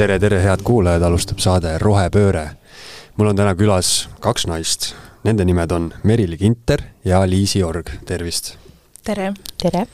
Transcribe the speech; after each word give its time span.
tere, 0.00 0.16
tere, 0.16 0.38
head 0.40 0.62
kuulajad, 0.64 1.02
alustab 1.04 1.42
saade 1.44 1.74
Rohepööre. 1.78 2.46
mul 3.18 3.28
on 3.28 3.36
täna 3.36 3.52
külas 3.52 4.08
kaks 4.24 4.46
naist, 4.48 4.94
nende 5.28 5.44
nimed 5.44 5.72
on 5.76 5.90
Merili 6.08 6.38
Kinter 6.40 6.80
ja 7.04 7.20
Liisi 7.28 7.60
Org, 7.62 7.90
tervist! 8.08 8.54
tere! 9.04 9.34
tere! 9.60 9.84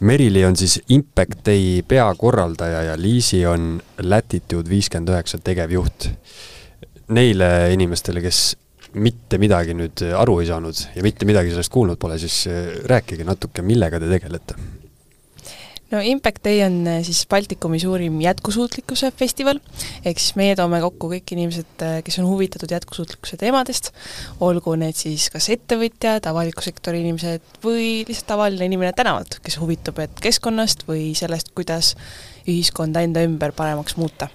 Merili 0.00 0.42
on 0.44 0.58
siis 0.58 0.80
Impact 0.88 1.46
Day 1.46 1.84
peakorraldaja 1.86 2.82
ja 2.88 2.98
Liisi 2.98 3.44
on 3.46 3.78
Latitude 4.02 4.66
viiskümmend 4.66 5.14
üheksa 5.14 5.38
tegevjuht. 5.38 6.10
Neile 7.14 7.70
inimestele, 7.70 8.18
kes 8.24 8.42
mitte 8.98 9.38
midagi 9.38 9.78
nüüd 9.78 10.08
aru 10.18 10.40
ei 10.42 10.50
saanud 10.50 10.86
ja 10.96 11.06
mitte 11.06 11.28
midagi 11.28 11.54
sellest 11.54 11.70
kuulnud 11.70 12.02
pole, 12.02 12.18
siis 12.18 12.48
rääkige 12.90 13.30
natuke, 13.30 13.62
millega 13.62 14.02
te 14.02 14.10
tegelete 14.10 14.58
no 15.92 16.00
Impact 16.00 16.42
Day 16.44 16.62
on 16.64 16.80
äh, 16.88 17.00
siis 17.06 17.22
Baltikumi 17.30 17.80
suurim 17.80 18.18
jätkusuutlikkuse 18.24 19.12
festival, 19.16 19.60
ehk 20.04 20.20
siis 20.20 20.36
meie 20.40 20.56
toome 20.58 20.80
kokku 20.82 21.10
kõik 21.12 21.34
inimesed, 21.36 21.72
äh, 21.84 21.98
kes 22.06 22.18
on 22.22 22.28
huvitatud 22.30 22.72
jätkusuutlikkuse 22.72 23.38
teemadest, 23.40 23.92
olgu 24.40 24.74
need 24.80 24.96
siis 24.98 25.28
kas 25.32 25.50
ettevõtjad, 25.52 26.26
avaliku 26.30 26.64
sektori 26.64 27.02
inimesed 27.04 27.62
või 27.64 28.02
lihtsalt 28.08 28.30
tavaline 28.32 28.70
inimene 28.70 28.92
tänavalt, 28.96 29.40
kes 29.44 29.58
huvitub 29.62 30.00
et 30.02 30.22
keskkonnast 30.24 30.86
või 30.88 31.12
sellest, 31.18 31.52
kuidas 31.56 31.94
ühiskonda 32.48 33.04
enda 33.04 33.22
ümber 33.26 33.52
paremaks 33.56 33.96
muuta 34.00 34.28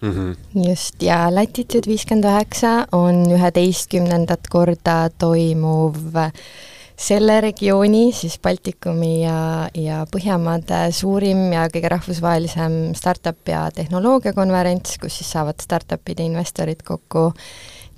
mm. 0.00 0.12
-hmm. 0.12 0.68
just, 0.68 1.02
ja 1.02 1.26
Latitude 1.34 1.88
viiskümmend 1.88 2.28
üheksa 2.28 2.86
on 2.92 3.24
üheteistkümnendat 3.32 4.50
korda 4.50 5.10
toimuv 5.18 5.96
selle 6.96 7.40
regiooni, 7.44 8.08
siis 8.16 8.38
Baltikumi 8.42 9.20
ja, 9.22 9.68
ja 9.76 10.02
Põhjamaade 10.10 10.86
suurim 10.96 11.50
ja 11.52 11.66
kõige 11.72 11.90
rahvusvahelisem 11.92 12.76
startup 12.96 13.52
ja 13.52 13.66
tehnoloogiakonverents, 13.76 14.96
kus 15.02 15.20
siis 15.20 15.30
saavad 15.36 15.60
startup'ide 15.62 16.24
investorid 16.24 16.80
kokku 16.86 17.28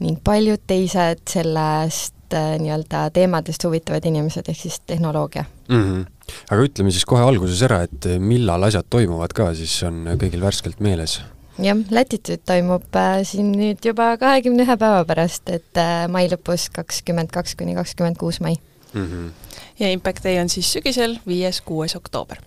ning 0.03 0.19
paljud 0.25 0.63
teised 0.67 1.25
sellest 1.31 2.35
äh, 2.35 2.53
nii-öelda 2.63 3.09
teemadest 3.15 3.65
huvitavad 3.67 4.05
inimesed, 4.11 4.51
ehk 4.51 4.61
siis 4.67 4.81
tehnoloogia 4.87 5.45
mm. 5.69 5.83
-hmm. 5.83 6.35
aga 6.51 6.69
ütleme 6.69 6.91
siis 6.91 7.07
kohe 7.07 7.23
alguses 7.23 7.63
ära, 7.63 7.83
et 7.87 8.13
millal 8.19 8.63
asjad 8.63 8.87
toimuvad 8.91 9.35
ka, 9.35 9.53
siis 9.55 9.83
on 9.87 10.07
kõigil 10.19 10.43
värskelt 10.43 10.81
meeles 10.81 11.21
jah, 11.59 11.79
Latitude 11.91 12.43
toimub 12.47 12.97
äh, 12.97 13.23
siin 13.27 13.53
nüüd 13.55 13.85
juba 13.85 14.17
kahekümne 14.19 14.67
ühe 14.67 14.77
päeva 14.79 15.05
pärast, 15.07 15.47
et 15.51 15.79
äh, 15.79 16.07
mai 16.11 16.27
lõpus 16.31 16.69
kakskümmend 16.75 17.31
kaks 17.35 17.55
kuni 17.59 17.75
kakskümmend 17.79 18.19
kuus 18.19 18.41
mai 18.41 18.59
mm. 18.99 19.09
-hmm. 19.13 19.57
ja 19.79 19.91
Impact 19.91 20.25
Day 20.25 20.39
on 20.41 20.49
siis 20.49 20.73
sügisel, 20.73 21.19
viies-kuues 21.27 21.97
oktoober. 21.97 22.39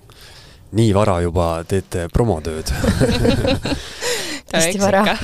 nii 0.71 0.93
vara 0.93 1.21
juba 1.21 1.63
teete 1.67 2.07
promotööd 2.13 2.71
hästi 4.53 4.79
vara 4.79 5.05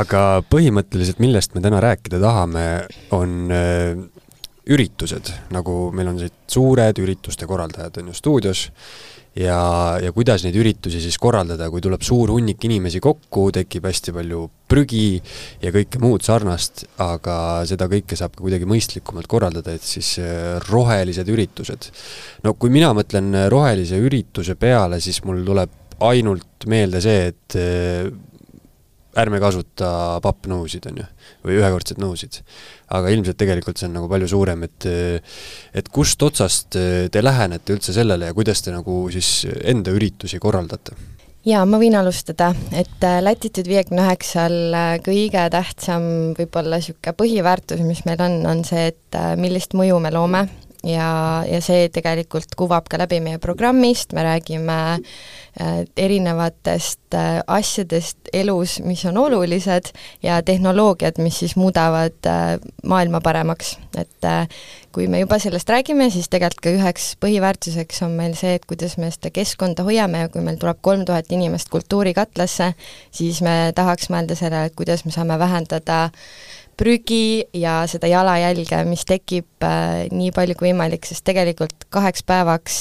aga 0.00 0.42
põhimõtteliselt, 0.50 1.18
millest 1.22 1.54
me 1.54 1.62
täna 1.64 1.80
rääkida 1.80 2.20
tahame, 2.20 2.86
on 3.14 3.52
äh, 3.54 3.98
üritused, 4.66 5.30
nagu 5.54 5.90
meil 5.94 6.10
on 6.10 6.18
siit 6.20 6.34
suured 6.50 6.98
ürituste 6.98 7.46
korraldajad 7.46 8.00
on 8.02 8.10
ju 8.10 8.16
stuudios 8.16 8.66
ja, 9.36 9.60
ja 10.02 10.12
kuidas 10.16 10.44
neid 10.46 10.56
üritusi 10.58 11.00
siis 11.02 11.18
korraldada, 11.20 11.68
kui 11.72 11.82
tuleb 11.84 12.04
suur 12.06 12.32
hunnik 12.34 12.62
inimesi 12.68 13.00
kokku, 13.04 13.48
tekib 13.54 13.88
hästi 13.88 14.14
palju 14.16 14.42
prügi 14.70 15.20
ja 15.62 15.72
kõike 15.74 16.00
muud 16.02 16.24
sarnast, 16.26 16.86
aga 17.02 17.38
seda 17.68 17.88
kõike 17.92 18.18
saab 18.18 18.34
ka 18.36 18.44
kuidagi 18.44 18.68
mõistlikumalt 18.68 19.28
korraldada, 19.30 19.76
et 19.76 19.86
siis 19.86 20.16
äh, 20.22 20.56
rohelised 20.68 21.28
üritused. 21.32 21.90
no 22.44 22.54
kui 22.54 22.72
mina 22.74 22.92
mõtlen 22.96 23.46
rohelise 23.52 24.00
ürituse 24.02 24.56
peale, 24.58 25.00
siis 25.04 25.22
mul 25.26 25.44
tuleb 25.46 25.82
ainult 26.06 26.66
meelde 26.68 27.00
see, 27.04 27.30
et 27.32 27.56
äh, 27.60 28.08
ärme 29.16 29.40
kasuta 29.42 29.90
pappnõusid, 30.24 30.86
on 30.90 31.02
ju, 31.02 31.08
või 31.46 31.58
ühekordseid 31.60 32.00
nõusid. 32.02 32.40
aga 32.96 33.10
ilmselt 33.10 33.38
tegelikult 33.40 33.80
see 33.80 33.88
on 33.88 33.96
nagu 33.98 34.08
palju 34.08 34.28
suurem, 34.30 34.62
et 34.68 34.86
et 35.74 35.88
kust 35.88 36.22
otsast 36.22 36.76
te 36.76 37.22
lähenete 37.22 37.74
üldse 37.74 37.96
sellele 37.96 38.30
ja 38.30 38.36
kuidas 38.36 38.62
te 38.62 38.74
nagu 38.74 39.06
siis 39.10 39.46
enda 39.64 39.94
üritusi 39.96 40.38
korraldate? 40.38 40.94
jaa, 41.46 41.62
ma 41.68 41.78
võin 41.80 41.94
alustada, 41.98 42.50
et 42.74 43.06
äh, 43.06 43.20
Latitude 43.22 43.70
viiekümne 43.70 44.04
üheksal 44.06 44.56
äh, 44.74 44.92
kõige 45.04 45.46
tähtsam 45.52 46.06
võib-olla 46.38 46.80
niisugune 46.80 47.14
põhiväärtus, 47.20 47.82
mis 47.86 48.02
meil 48.08 48.22
on, 48.24 48.40
on 48.50 48.64
see, 48.66 48.88
et 48.92 49.18
äh, 49.18 49.34
millist 49.40 49.76
mõju 49.78 50.00
me 50.02 50.12
loome 50.14 50.46
ja, 50.86 51.44
ja 51.48 51.60
see 51.64 51.88
tegelikult 51.92 52.54
kuvab 52.58 52.88
ka 52.90 53.00
läbi 53.00 53.18
meie 53.24 53.40
programmist, 53.42 54.14
me 54.16 54.24
räägime 54.26 54.78
äh, 54.96 55.82
erinevatest 55.96 57.14
äh, 57.14 57.40
asjadest 57.46 58.30
elus, 58.32 58.78
mis 58.84 59.04
on 59.08 59.18
olulised, 59.20 59.92
ja 60.22 60.40
tehnoloogiad, 60.42 61.20
mis 61.22 61.40
siis 61.42 61.56
muudavad 61.56 62.30
äh, 62.30 62.56
maailma 62.84 63.20
paremaks. 63.20 63.76
et 63.96 64.26
kui 64.92 65.06
me 65.08 65.22
juba 65.22 65.38
sellest 65.40 65.70
räägime, 65.72 66.10
siis 66.12 66.28
tegelikult 66.32 66.62
ka 66.64 66.72
üheks 66.72 67.06
põhiväärtuseks 67.20 68.02
on 68.04 68.16
meil 68.18 68.36
see, 68.36 68.54
et 68.58 68.66
kuidas 68.68 68.96
me 69.00 69.08
seda 69.12 69.32
keskkonda 69.32 69.84
hoiame 69.86 70.24
ja 70.24 70.30
kui 70.32 70.44
meil 70.44 70.58
tuleb 70.60 70.82
kolm 70.84 71.04
tuhat 71.08 71.32
inimest 71.32 71.72
kultuurikatlasse, 71.72 72.72
siis 73.14 73.40
me 73.44 73.72
tahaks 73.76 74.10
mõelda 74.12 74.36
sellele, 74.36 74.70
et 74.70 74.76
kuidas 74.76 75.04
me 75.04 75.14
saame 75.14 75.38
vähendada 75.40 76.10
prügi 76.76 77.46
ja 77.56 77.80
seda 77.90 78.10
jalajälge, 78.10 78.82
mis 78.88 79.06
tekib 79.08 79.64
äh, 79.64 80.06
nii 80.12 80.32
palju 80.36 80.56
kui 80.58 80.70
võimalik, 80.70 81.08
sest 81.08 81.24
tegelikult 81.26 81.88
kaheks 81.94 82.24
päevaks 82.26 82.80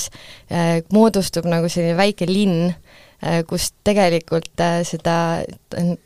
äh, 0.52 0.82
moodustub 0.94 1.48
nagu 1.50 1.72
selline 1.72 1.96
väike 2.00 2.28
linn 2.30 2.70
äh,, 2.70 3.42
kus 3.48 3.70
tegelikult 3.88 4.60
äh, 4.64 4.82
seda, 4.88 5.16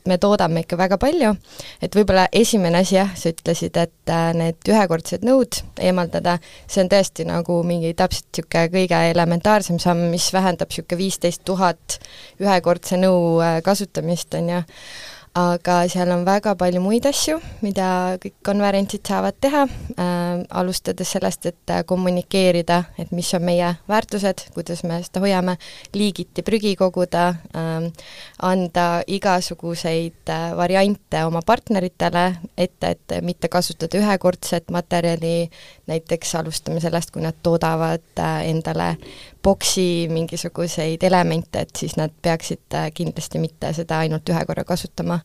me 0.07 0.17
toodame 0.21 0.63
ikka 0.63 0.77
väga 0.79 0.99
palju, 1.01 1.33
et 1.81 1.95
võib-olla 1.97 2.27
esimene 2.35 2.83
asi 2.83 2.99
jah, 2.99 3.11
sa 3.17 3.33
ütlesid, 3.33 3.77
et 3.81 4.13
äh, 4.13 4.29
need 4.37 4.71
ühekordsed 4.71 5.25
nõud 5.27 5.61
eemaldada, 5.81 6.37
see 6.69 6.83
on 6.85 6.91
tõesti 6.93 7.25
nagu 7.29 7.61
mingi 7.67 7.95
täpselt 7.97 8.29
niisugune 8.29 8.67
kõige 8.73 9.03
elementaarsem 9.11 9.79
samm, 9.81 10.09
mis 10.13 10.29
vähendab 10.35 10.69
niisugune 10.69 11.01
viisteist 11.01 11.45
tuhat 11.47 11.99
ühekordse 12.41 13.01
nõu 13.01 13.39
äh, 13.43 13.59
kasutamist, 13.65 14.33
on 14.37 14.53
ju 14.53 14.65
aga 15.37 15.75
seal 15.89 16.09
on 16.11 16.23
väga 16.25 16.55
palju 16.57 16.81
muid 16.81 17.05
asju, 17.05 17.37
mida 17.61 18.17
kõik 18.21 18.35
konverentsid 18.45 19.05
saavad 19.05 19.37
teha 19.41 19.61
äh,, 19.65 20.41
alustades 20.57 21.11
sellest, 21.13 21.45
et 21.45 21.73
äh, 21.73 21.83
kommunikeerida, 21.85 22.79
et 22.97 23.11
mis 23.15 23.29
on 23.37 23.45
meie 23.45 23.69
väärtused, 23.89 24.47
kuidas 24.55 24.81
me 24.89 24.99
seda 25.05 25.21
hoiame, 25.23 25.57
liigiti 25.93 26.43
prügi 26.45 26.73
koguda 26.79 27.27
äh,, 27.53 27.89
anda 28.41 28.87
igasuguseid 29.07 30.33
äh, 30.33 30.49
variante 30.57 31.23
oma 31.27 31.43
partneritele 31.45 32.25
ette, 32.57 32.95
et 32.95 33.19
mitte 33.21 33.51
kasutada 33.53 34.01
ühekordset 34.01 34.73
materjali, 34.73 35.49
näiteks 35.89 36.35
alustame 36.41 36.81
sellest, 36.81 37.13
kui 37.13 37.21
nad 37.21 37.37
toodavad 37.43 38.17
äh, 38.17 38.47
endale 38.49 38.95
boksi 39.43 40.07
mingisuguseid 40.11 41.03
elemente, 41.03 41.63
et 41.63 41.75
siis 41.77 41.95
nad 41.97 42.11
peaksid 42.21 42.75
äh, 42.75 42.89
kindlasti 42.93 43.39
mitte 43.39 43.73
seda 43.73 44.01
ainult 44.03 44.29
ühe 44.29 44.45
korra 44.45 44.65
kasutama 44.67 45.19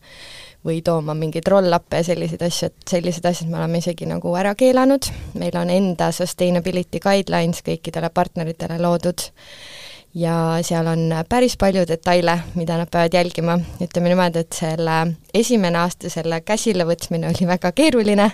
või 0.65 0.81
tooma 0.85 1.13
mingeid 1.17 1.47
roll-up'e 1.51 2.01
ja 2.01 2.09
selliseid 2.09 2.41
asju, 2.47 2.71
et 2.71 2.89
sellised 2.89 3.25
asjad 3.25 3.49
me 3.51 3.59
oleme 3.59 3.81
isegi 3.83 4.07
nagu 4.09 4.33
ära 4.39 4.55
keelanud, 4.57 5.09
meil 5.39 5.57
on 5.59 5.69
enda 5.69 6.11
sustainability 6.15 7.01
guidelines 7.03 7.61
kõikidele 7.65 8.09
partneritele 8.13 8.79
loodud 8.81 9.27
ja 10.15 10.35
seal 10.63 10.87
on 10.87 11.11
päris 11.29 11.57
palju 11.59 11.83
detaile, 11.87 12.37
mida 12.55 12.77
nad 12.79 12.89
peavad 12.91 13.13
jälgima, 13.13 13.57
ütleme 13.83 14.13
niimoodi, 14.13 14.45
et 14.45 14.55
selle 14.55 14.99
esimene 15.33 15.81
aasta 15.81 16.09
selle 16.09 16.39
käsilevõtmine 16.41 17.29
oli 17.29 17.49
väga 17.49 17.73
keeruline, 17.75 18.29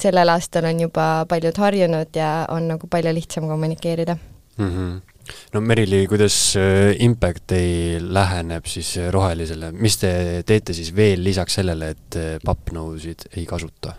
sellel 0.00 0.34
aastal 0.34 0.68
on 0.68 0.84
juba 0.86 1.08
paljud 1.28 1.62
harjunud 1.64 2.20
ja 2.20 2.34
on 2.52 2.68
nagu 2.74 2.86
palju 2.90 3.14
lihtsam 3.16 3.48
kommunikeerida. 3.48 4.16
Mm. 4.58 4.68
-hmm 4.68 5.11
no 5.54 5.62
Merili, 5.64 6.04
kuidas 6.10 6.36
äh, 6.58 6.92
Impact 7.04 7.44
Day 7.52 7.98
läheneb 8.02 8.68
siis 8.70 8.94
äh, 9.00 9.10
rohelisele, 9.14 9.72
mis 9.72 9.98
te 10.00 10.12
teete 10.46 10.74
siis 10.76 10.92
veel 10.96 11.22
lisaks 11.24 11.60
sellele, 11.60 11.92
et 11.96 12.18
äh, 12.20 12.36
pappnõusid 12.44 13.28
ei 13.36 13.46
kasuta? 13.48 13.96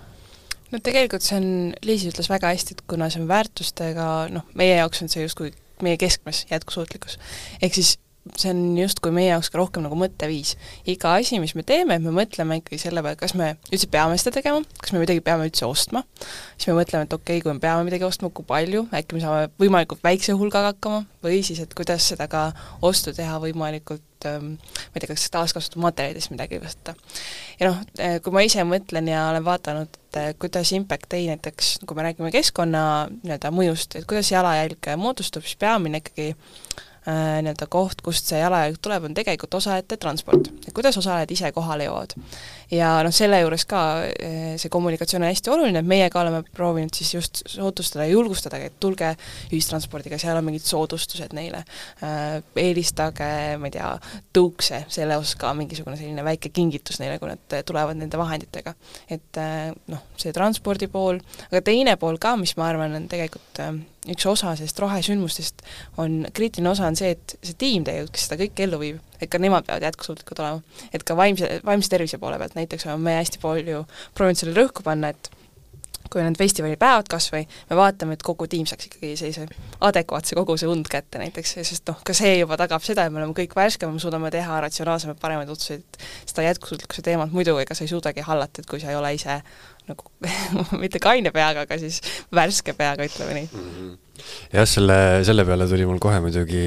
no 0.74 0.80
tegelikult 0.84 1.26
see 1.26 1.40
on, 1.40 1.50
Liisi 1.86 2.10
ütles 2.12 2.30
väga 2.32 2.54
hästi, 2.54 2.78
et 2.78 2.88
kuna 2.90 3.10
see 3.14 3.22
on 3.22 3.30
väärtustega, 3.30 4.08
noh, 4.34 4.48
meie 4.58 4.80
jaoks 4.80 5.06
on 5.06 5.12
see 5.12 5.26
justkui 5.26 5.54
meie 5.84 5.98
keskmes 6.00 6.46
jätkusuutlikkus. 6.52 7.20
ehk 7.62 7.76
siis 7.76 7.98
see 8.40 8.52
on 8.54 8.62
justkui 8.78 9.12
meie 9.14 9.28
jaoks 9.28 9.50
ka 9.52 9.60
rohkem 9.60 9.84
nagu 9.84 9.98
mõtteviis. 10.00 10.56
iga 10.90 11.14
asi, 11.20 11.40
mis 11.44 11.56
me 11.60 11.66
teeme, 11.68 11.98
me 12.00 12.14
mõtleme 12.16 12.60
ikkagi 12.62 12.80
selle 12.80 13.04
peale, 13.04 13.20
kas 13.20 13.36
me 13.36 13.54
üldse 13.70 13.90
peame 13.92 14.16
seda 14.20 14.38
tegema, 14.40 14.64
kas 14.80 14.94
me 14.96 15.02
midagi 15.02 15.24
peame 15.26 15.50
üldse 15.50 15.68
ostma, 15.68 16.06
siis 16.56 16.70
me 16.72 16.78
mõtleme, 16.80 17.08
et 17.08 17.16
okei 17.18 17.38
okay,, 17.38 17.44
kui 17.44 17.54
me 17.54 17.64
peame 17.64 17.84
midagi 17.88 18.08
ostma, 18.08 18.32
kui 18.32 18.48
palju, 18.48 18.86
äkki 18.96 19.18
me 19.18 19.24
saame 19.24 19.50
võimalikult 19.60 20.04
väikse 20.06 20.38
hulgaga 20.40 20.72
hakkama, 20.72 21.04
või 21.26 21.42
siis, 21.44 21.60
et 21.64 21.76
kuidas 21.76 22.08
seda 22.14 22.30
ka 22.32 22.46
ostu 22.86 23.12
teha 23.16 23.36
võimalikult 23.44 24.30
ähm, 24.30 24.56
ma 24.56 24.96
ei 24.96 25.04
tea, 25.04 25.12
kas 25.12 25.28
taaskasutusmaterjalidest 25.36 26.32
midagi 26.32 26.62
võtta. 26.64 26.96
ja 27.60 27.70
noh, 27.70 27.84
äh, 28.00 28.18
kui 28.24 28.36
ma 28.36 28.46
ise 28.48 28.64
mõtlen 28.68 29.12
ja 29.12 29.28
olen 29.34 29.44
vaadanud, 29.44 30.00
äh, 30.16 30.32
kuidas 30.40 30.72
Impact 30.72 31.12
Day 31.12 31.28
näiteks, 31.28 31.76
kui 31.84 32.00
me 32.00 32.08
räägime 32.08 32.32
keskkonna 32.32 32.86
nii-öelda 33.20 33.52
mõjust, 33.52 34.00
et 34.00 34.08
kuidas 34.08 34.32
jalajälg 34.32 34.94
moodustub, 35.04 35.44
siis 35.44 35.60
peamine 35.60 36.00
ikkagi 36.00 36.32
äh, 37.08 37.42
nii-öelda 37.44 37.68
koht, 37.72 38.02
kust 38.06 38.30
see 38.32 38.40
jalajälg 38.40 38.80
tuleb, 38.82 39.08
on 39.10 39.18
tegelikult 39.18 39.54
osalejate 39.60 39.98
transport. 39.98 40.52
et 40.68 40.74
kuidas 40.74 40.98
osalejad 40.98 41.32
ise 41.32 41.52
kohale 41.52 41.88
jõuavad. 41.90 42.16
Ja 42.74 42.90
noh, 43.06 43.14
selle 43.14 43.40
juures 43.42 43.66
ka 43.70 43.82
äh, 44.08 44.56
see 44.62 44.72
kommunikatsioon 44.74 45.24
on 45.24 45.32
hästi 45.32 45.52
oluline, 45.54 45.84
et 45.84 45.90
meie 45.90 46.10
ka 46.14 46.22
oleme 46.24 46.44
proovinud 46.56 46.94
siis 46.96 47.14
just 47.14 47.44
soodustada 47.50 48.08
ja 48.08 48.16
julgustada, 48.16 48.60
et 48.62 48.80
tulge 48.84 49.14
ühistranspordiga, 49.52 50.20
seal 50.22 50.40
on 50.40 50.48
mingid 50.48 50.66
soodustused 50.68 51.36
neile 51.38 51.64
äh,, 52.04 52.42
eelistage, 52.64 53.30
ma 53.62 53.70
ei 53.70 53.78
tea, 53.78 53.94
tõukse, 54.36 54.84
selle 54.94 55.18
osas 55.20 55.38
ka 55.40 55.54
mingisugune 55.58 55.98
selline 56.00 56.26
väike 56.26 56.54
kingitus 56.54 57.02
neile, 57.04 57.20
kui 57.22 57.32
nad 57.32 57.58
tulevad 57.68 58.00
nende 58.00 58.20
vahenditega. 58.20 58.76
et 59.12 59.42
äh, 59.42 59.72
noh, 59.92 60.06
see 60.20 60.36
transpordi 60.36 60.90
pool, 60.92 61.22
aga 61.52 61.64
teine 61.66 61.98
pool 62.02 62.22
ka, 62.22 62.36
mis 62.40 62.58
ma 62.58 62.72
arvan, 62.72 62.98
on 62.98 63.10
tegelikult 63.12 63.64
äh, 63.64 63.74
üks 64.12 64.26
osa 64.28 64.54
sellest 64.58 64.80
rohesündmustest 64.84 65.64
on, 66.02 66.24
kriitiline 66.36 66.72
osa 66.74 66.88
on 66.90 66.98
see, 67.00 67.14
et 67.16 67.36
see 67.40 67.56
tiim 67.60 67.86
tegelikult, 67.88 68.14
kes 68.16 68.28
seda 68.28 68.40
kõike 68.42 68.66
ellu 68.66 68.80
viib, 68.82 69.00
et 69.24 69.32
ka 69.32 69.40
nemad 69.40 69.68
peavad 69.68 69.86
jätkusuutlikud 69.88 70.42
olema. 70.44 70.82
et 70.94 71.06
ka 71.08 71.16
vaimse, 71.16 71.50
vaimse 71.66 71.92
tervise 71.92 72.20
poole 72.20 72.40
pealt 72.42 72.58
näiteks 72.58 72.63
oleme 72.72 73.04
me 73.04 73.16
hästi 73.20 73.42
palju 73.44 73.86
proovinud 74.16 74.40
selle 74.40 74.56
rõhku 74.58 74.86
panna, 74.86 75.12
et 75.14 75.32
kui 76.14 76.22
on 76.22 76.30
need 76.30 76.38
festivalipäevad 76.38 77.08
kas 77.10 77.30
või, 77.34 77.48
me 77.70 77.78
vaatame, 77.78 78.18
et 78.18 78.24
kogu 78.26 78.46
tiim 78.50 78.68
saaks 78.70 78.90
ikkagi 78.90 79.14
sellise 79.18 79.48
adekvaatse 79.88 80.38
koguse 80.38 80.70
und 80.70 80.88
kätte 80.92 81.22
näiteks, 81.22 81.56
sest 81.66 81.90
noh, 81.90 82.00
ka 82.06 82.14
see 82.18 82.36
juba 82.38 82.58
tagab 82.60 82.86
seda, 82.86 83.08
et 83.08 83.14
me 83.14 83.22
oleme 83.22 83.36
kõik 83.38 83.56
värskemad, 83.58 83.98
me 83.98 84.04
suudame 84.04 84.32
teha 84.34 84.60
ratsionaalsemaid, 84.68 85.20
paremaid 85.22 85.50
otsuseid, 85.54 86.00
seda 86.30 86.46
jätkusuutlikkuse 86.50 87.06
teemat 87.06 87.34
muidu 87.34 87.58
ega 87.64 87.78
sa 87.78 87.86
ei 87.88 87.92
suudagi 87.92 88.26
hallata, 88.28 88.62
et 88.62 88.70
kui 88.70 88.84
sa 88.84 88.94
ei 88.94 89.00
ole 89.00 89.16
ise 89.18 89.40
nagu 89.90 90.14
mitte 90.84 91.02
kaine 91.04 91.34
peaga, 91.36 91.66
aga 91.66 91.80
siis 91.82 92.02
värske 92.34 92.78
peaga, 92.78 93.10
ütleme 93.10 93.40
nii 93.40 93.50
mm. 93.50 93.70
-hmm. 93.70 94.03
Jah, 94.54 94.68
selle, 94.70 94.98
selle 95.28 95.46
peale 95.48 95.68
tuli 95.70 95.86
mul 95.90 96.00
kohe 96.04 96.20
muidugi 96.24 96.64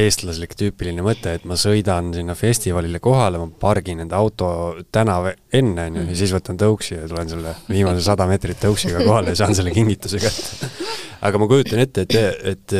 eestlaslik 0.00 0.54
tüüpiline 0.58 1.04
mõte, 1.04 1.34
et 1.38 1.46
ma 1.48 1.58
sõidan 1.60 2.12
sinna 2.16 2.36
festivalile 2.38 3.02
kohale, 3.02 3.40
ma 3.42 3.50
pargin 3.62 4.02
enda 4.04 4.20
auto 4.20 4.50
tänav 4.92 5.30
enne, 5.32 5.88
on 5.90 6.00
ju, 6.00 6.06
ja 6.12 6.18
siis 6.22 6.34
võtan 6.36 6.60
tõuksi 6.60 6.96
ja 6.96 7.08
tulen 7.10 7.30
selle 7.32 7.54
viimase 7.68 8.04
sada 8.06 8.26
meetrit 8.30 8.60
tõuksiga 8.62 9.04
kohale 9.04 9.34
ja 9.34 9.42
saan 9.42 9.56
selle 9.58 9.74
kingituse 9.74 10.22
kätte. 10.22 10.70
aga 11.26 11.40
ma 11.40 11.50
kujutan 11.50 11.82
ette, 11.84 12.06
et, 12.08 12.54
et 12.54 12.78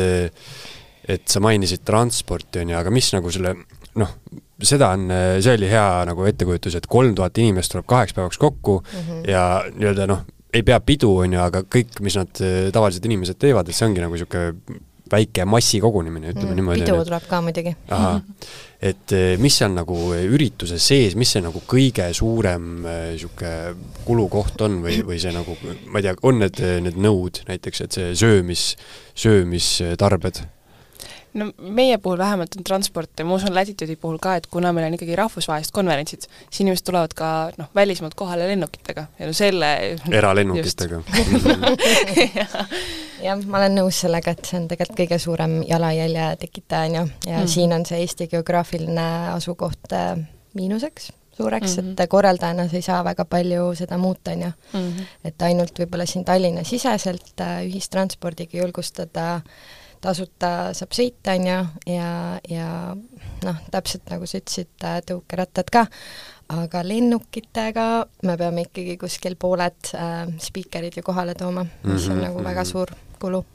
et 1.11 1.23
sa 1.27 1.41
mainisid 1.43 1.81
transporti, 1.85 2.61
on 2.61 2.71
ju, 2.71 2.77
aga 2.77 2.91
mis 2.93 3.07
nagu 3.15 3.31
selle 3.33 3.55
noh, 3.99 4.11
seda 4.61 4.91
on, 4.95 5.09
see 5.41 5.55
oli 5.57 5.69
hea 5.71 5.87
nagu 6.07 6.27
ettekujutus, 6.29 6.77
et 6.77 6.87
kolm 6.89 7.15
tuhat 7.17 7.37
inimest 7.41 7.73
tuleb 7.73 7.87
kaheks 7.89 8.15
päevaks 8.17 8.39
kokku 8.41 8.77
mm 8.81 8.99
-hmm. 9.07 9.23
ja 9.31 9.43
nii-öelda 9.73 10.07
noh, 10.07 10.21
ei 10.53 10.63
pea 10.67 10.79
pidu, 10.83 11.13
on 11.23 11.35
ju, 11.37 11.41
aga 11.41 11.63
kõik, 11.63 12.01
mis 12.03 12.17
nad 12.19 12.31
tavalised 12.75 13.05
inimesed 13.07 13.39
teevad, 13.39 13.69
et 13.69 13.77
see 13.77 13.87
ongi 13.87 14.03
nagu 14.03 14.17
niisugune 14.17 14.79
väike 15.11 15.45
massikogunemine, 15.49 16.31
ütleme 16.31 16.51
mm, 16.51 16.59
niimoodi. 16.59 16.83
pidu 16.85 17.03
tuleb 17.07 17.25
ka 17.27 17.41
muidugi. 17.43 17.73
et 18.81 19.13
eh, 19.15 19.33
mis 19.41 19.57
seal 19.59 19.73
nagu 19.75 19.97
ürituse 20.15 20.79
sees, 20.81 21.17
mis 21.19 21.33
see 21.35 21.43
nagu 21.43 21.63
kõige 21.67 22.07
suurem 22.17 22.69
niisugune 22.85 23.75
kulukoht 24.07 24.63
on 24.67 24.79
või, 24.85 25.01
või 25.07 25.19
see 25.21 25.35
nagu, 25.35 25.57
ma 25.87 26.01
ei 26.01 26.07
tea, 26.07 26.15
on 26.27 26.41
need, 26.43 26.63
need 26.87 26.99
nõud 27.01 27.43
näiteks, 27.49 27.85
et 27.85 27.99
see 27.99 28.15
söömis, 28.23 28.71
söömistarbed 29.25 30.43
no 31.33 31.47
meie 31.57 31.97
puhul 31.97 32.17
vähemalt 32.19 32.55
on 32.57 32.63
transport 32.67 33.19
ja 33.19 33.25
ma 33.25 33.35
usun 33.37 33.55
Latitude'i 33.55 33.95
puhul 33.99 34.17
ka, 34.21 34.35
et 34.39 34.47
kuna 34.51 34.73
meil 34.75 34.87
on 34.89 34.97
ikkagi 34.97 35.15
rahvusvahelised 35.19 35.73
konverentsid, 35.75 36.27
siis 36.49 36.63
inimesed 36.65 36.85
tulevad 36.87 37.15
ka 37.17 37.29
noh, 37.57 37.69
välismaalt 37.75 38.17
kohale 38.19 38.47
lennukitega 38.49 39.05
ja 39.19 39.29
no 39.29 39.35
selle 39.37 39.71
eralennukitega 40.19 41.01
jah, 43.27 43.45
ma 43.45 43.61
olen 43.61 43.79
nõus 43.79 44.03
sellega, 44.03 44.35
et 44.35 44.51
see 44.51 44.59
on 44.59 44.67
tegelikult 44.71 44.99
kõige 45.03 45.21
suurem 45.21 45.57
jalajälje 45.69 46.27
tekitaja, 46.43 46.91
on 46.91 46.99
ju, 46.99 47.07
ja 47.31 47.39
mm. 47.39 47.49
siin 47.55 47.77
on 47.77 47.87
see 47.87 48.03
Eesti 48.03 48.27
geograafiline 48.31 49.09
asukoht 49.31 49.95
äh, 49.95 50.15
miinuseks 50.57 51.11
suureks 51.37 51.77
mm, 51.77 51.83
-hmm. 51.83 52.01
et 52.03 52.09
korraldajana 52.09 52.67
sa 52.67 52.75
ei 52.75 52.83
saa 52.85 53.03
väga 53.07 53.25
palju 53.25 53.69
seda 53.75 53.97
muuta, 53.97 54.31
on 54.31 54.41
ju. 54.41 54.49
Mhm. 54.73 55.05
et 55.23 55.41
ainult 55.47 55.79
võib-olla 55.79 56.05
siin 56.05 56.25
Tallinna 56.25 56.63
siseselt 56.67 57.39
äh, 57.39 57.61
ühistranspordiga 57.69 58.57
julgustada 58.57 59.35
äh, 59.35 59.41
tasuta 60.01 60.51
saab 60.77 60.95
sõita, 60.97 61.35
on 61.37 61.47
ju, 61.47 61.59
ja, 61.93 62.11
ja 62.49 62.67
noh, 63.45 63.61
täpselt 63.73 64.09
nagu 64.11 64.27
sa 64.29 64.41
ütlesid, 64.41 64.71
tõukerattad 65.07 65.69
ka, 65.73 65.85
aga 66.51 66.81
lennukitega 66.85 67.87
me 68.27 68.37
peame 68.39 68.65
ikkagi 68.67 68.97
kuskil 69.01 69.37
pooled 69.39 69.93
äh, 69.95 70.25
spiikerid 70.41 70.97
ju 70.99 71.05
kohale 71.05 71.35
tooma, 71.37 71.65
mis 71.83 72.07
on 72.09 72.15
mm 72.15 72.19
-hmm. 72.19 72.25
nagu 72.27 72.43
väga 72.43 72.61
mhm. 72.61 72.71
suur 72.71 72.91
kulu. 73.19 73.45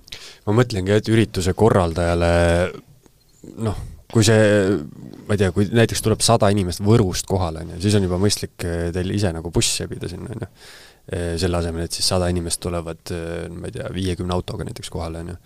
ma 0.46 0.52
mõtlengi, 0.52 0.94
et 0.94 1.08
ürituse 1.08 1.52
korraldajale 1.52 2.32
noh, 3.58 3.76
kui 4.12 4.24
see, 4.26 4.42
ma 5.26 5.34
ei 5.34 5.40
tea, 5.40 5.52
kui 5.54 5.68
näiteks 5.72 6.02
tuleb 6.04 6.22
sada 6.24 6.48
inimest 6.54 6.82
Võrust 6.84 7.26
kohale, 7.26 7.64
on 7.64 7.74
ju, 7.74 7.80
siis 7.82 7.96
on 7.98 8.06
juba 8.06 8.18
mõistlik 8.22 8.66
eh, 8.66 8.90
teil 8.94 9.10
ise 9.10 9.32
nagu 9.34 9.50
bussi 9.50 9.82
sebida 9.82 10.08
sinna, 10.08 10.30
on 10.30 10.46
ju 10.46 10.50
selle 11.06 11.60
asemel, 11.60 11.84
et 11.86 11.94
siis 11.94 12.08
sada 12.10 12.26
inimest 12.32 12.58
tulevad, 12.64 13.12
ma 13.54 13.68
ei 13.68 13.74
tea, 13.76 13.90
viiekümne 13.94 14.34
autoga 14.34 14.66
näiteks 14.66 14.90
kohale, 14.90 15.20
on 15.22 15.28
ju. 15.30 15.36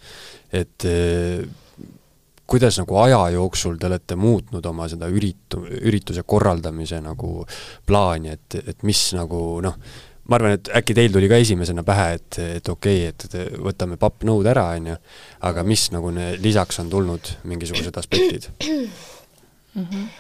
et 0.57 0.87
kuidas 2.51 2.79
nagu 2.81 2.97
aja 2.99 3.19
jooksul 3.37 3.77
te 3.79 3.87
olete 3.87 4.17
muutnud 4.19 4.67
oma 4.67 4.89
seda 4.91 5.09
üritu-, 5.13 5.63
ürituse 5.81 6.25
korraldamise 6.27 6.99
nagu 7.05 7.45
plaani, 7.87 8.33
et, 8.35 8.57
et 8.73 8.87
mis 8.89 9.03
nagu 9.15 9.43
noh, 9.63 9.77
ma 10.31 10.39
arvan, 10.39 10.57
et 10.59 10.71
äkki 10.81 10.97
teil 10.99 11.15
tuli 11.15 11.29
ka 11.31 11.39
esimesena 11.43 11.85
pähe, 11.87 12.09
et, 12.19 12.41
et 12.61 12.73
okei 12.73 13.05
okay,, 13.11 13.13
et 13.15 13.61
võtame 13.63 13.99
pappnõud 14.01 14.49
ära, 14.51 14.67
on 14.79 14.91
ju, 14.93 14.97
aga 15.51 15.67
mis 15.67 15.87
nagu 15.95 16.11
ne, 16.15 16.33
lisaks 16.43 16.83
on 16.83 16.91
tulnud 16.91 17.37
mingisugused 17.51 18.03
aspektid 18.03 18.51
mm? 18.65 18.91
-hmm 19.85 20.11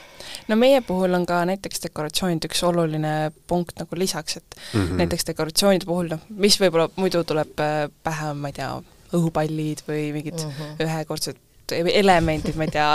no 0.49 0.56
meie 0.56 0.81
puhul 0.87 1.14
on 1.14 1.26
ka 1.26 1.43
näiteks 1.49 1.84
dekoratsioonid 1.87 2.46
üks 2.49 2.62
oluline 2.67 3.32
punkt 3.46 3.78
nagu 3.78 3.99
lisaks, 3.99 4.37
et 4.37 4.56
mm 4.56 4.81
-hmm. 4.81 5.02
näiteks 5.02 5.26
dekoratsioonide 5.32 5.87
puhul 5.87 6.11
noh, 6.14 6.25
mis 6.28 6.61
võib-olla 6.61 6.88
muidu 6.96 7.25
tuleb 7.25 7.61
äh, 7.61 7.90
pähe, 8.02 8.34
ma 8.34 8.49
ei 8.49 8.58
tea, 8.61 8.72
õhupallid 9.12 9.82
või 9.88 10.12
mingid 10.14 10.38
mm 10.38 10.50
-hmm. 10.50 10.84
ühekordsed 10.87 11.37
elemendid, 11.72 12.56
ma 12.58 12.67
ei 12.67 12.75
tea, 12.75 12.88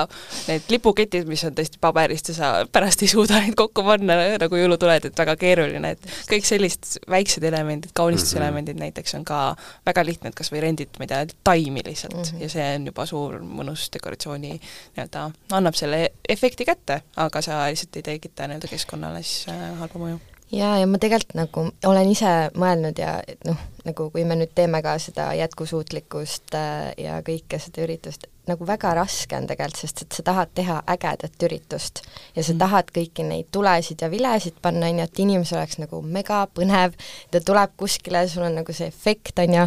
need 0.49 0.69
lipuketid, 0.73 1.27
mis 1.29 1.43
on 1.47 1.55
tõesti 1.57 1.79
paberist 1.81 2.31
ja 2.31 2.35
sa 2.37 2.51
pärast 2.71 3.03
ei 3.05 3.11
suuda 3.11 3.39
neid 3.43 3.57
kokku 3.59 3.83
panna 3.85 4.17
nagu 4.41 4.59
jõulutuled, 4.59 5.09
et 5.09 5.23
väga 5.23 5.35
keeruline, 5.41 5.95
et 5.95 6.11
kõik 6.29 6.47
sellised 6.47 7.07
väiksed 7.11 7.43
elemendid, 7.47 7.93
kaunistuselemendid 7.97 8.75
mm 8.75 8.79
-hmm. 8.79 8.95
näiteks 8.95 9.15
on 9.19 9.25
ka 9.25 9.55
väga 9.85 10.05
lihtne, 10.05 10.29
et 10.29 10.35
kas 10.35 10.51
või 10.51 10.63
rendid, 10.67 10.93
ma 10.99 11.07
ei 11.07 11.13
tea, 11.13 11.25
taimi 11.43 11.81
lihtsalt 11.85 12.15
mm 12.15 12.23
-hmm. 12.23 12.41
ja 12.41 12.49
see 12.49 12.69
on 12.75 12.85
juba 12.91 13.05
suur 13.05 13.39
mõnus 13.39 13.89
dekoratsiooni 13.93 14.53
nii-öelda, 14.59 15.31
annab 15.51 15.75
selle 15.75 16.09
efekti 16.29 16.65
kätte, 16.65 17.01
aga 17.15 17.41
sa 17.41 17.65
lihtsalt 17.69 17.95
ei 17.95 18.03
tekita 18.03 18.47
nii-öelda 18.47 18.67
keskkonnale 18.67 19.23
siis 19.23 19.49
äh, 19.49 19.79
halba 19.79 19.99
mõju 19.99 20.19
jaa, 20.51 20.77
ja 20.79 20.87
ma 20.87 20.99
tegelikult 21.01 21.37
nagu 21.37 21.69
olen 21.85 22.11
ise 22.11 22.33
mõelnud 22.57 22.99
ja 23.01 23.17
noh, 23.47 23.57
nagu 23.85 24.09
kui 24.13 24.25
me 24.25 24.37
nüüd 24.39 24.53
teeme 24.55 24.81
ka 24.85 24.97
seda 25.01 25.31
jätkusuutlikkust 25.37 26.57
äh, 26.57 26.93
ja 26.97 27.19
kõike 27.25 27.59
seda 27.61 27.85
üritust, 27.85 28.27
nagu 28.49 28.65
väga 28.67 28.93
raske 28.99 29.35
on 29.37 29.47
tegelikult, 29.49 29.79
sest 29.81 30.03
et 30.05 30.17
sa 30.17 30.23
tahad 30.25 30.51
teha 30.57 30.77
ägedat 30.91 31.45
üritust 31.47 32.01
ja 32.35 32.43
sa 32.43 32.53
mm. 32.53 32.59
tahad 32.61 32.91
kõiki 32.93 33.25
neid 33.25 33.49
tulesid 33.53 34.01
ja 34.01 34.09
vilesid 34.11 34.59
panna, 34.61 34.89
on 34.89 35.01
ju, 35.01 35.07
et 35.07 35.21
inimesel 35.23 35.59
oleks 35.59 35.79
nagu 35.81 36.01
megapõnev, 36.01 36.95
ta 37.33 37.41
tuleb 37.45 37.73
kuskile, 37.79 38.25
sul 38.29 38.45
on 38.47 38.59
nagu 38.61 38.75
see 38.75 38.89
efekt, 38.91 39.39
on 39.41 39.57
ju, 39.57 39.65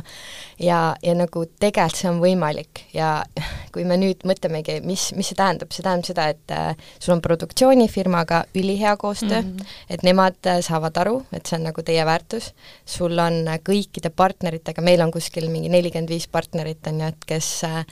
ja, 0.68 0.80
ja 1.02 1.16
nagu 1.18 1.44
tegelikult 1.58 1.98
see 1.98 2.10
on 2.10 2.20
võimalik 2.22 2.84
ja 2.94 3.10
kui 3.75 3.87
me 3.88 3.98
nüüd 4.00 4.22
mõtlemegi, 4.28 4.78
mis, 4.87 5.08
mis 5.18 5.32
see 5.32 5.38
tähendab, 5.38 5.72
see 5.75 5.87
tähendab 5.87 6.10
seda, 6.10 6.28
et 6.34 6.54
äh, 6.54 6.90
sul 6.98 7.16
on 7.16 7.25
produktsioonifirmaga 7.25 8.44
ülihea 8.58 8.94
koostöö 9.00 9.42
mm, 9.42 9.56
-hmm. 9.56 9.76
et 9.90 10.06
nemad 10.06 10.38
äh, 10.46 10.60
saavad 10.64 10.96
aru, 11.02 11.22
et 11.32 11.46
see 11.46 11.58
on 11.58 11.66
nagu 11.70 11.82
teie 11.82 12.06
väärtus, 12.06 12.52
sul 12.87 13.18
on 13.18 13.42
äh, 13.48 13.58
kõikide 13.58 14.07
partneritega, 14.10 14.82
meil 14.84 15.02
on 15.04 15.12
kuskil 15.14 15.48
mingi 15.52 15.70
nelikümmend 15.72 16.10
viis 16.12 16.28
partnerit, 16.30 16.86
on 16.90 17.02
ju, 17.02 17.10
et 17.12 17.28
kes 17.28 17.50
äh, 17.68 17.82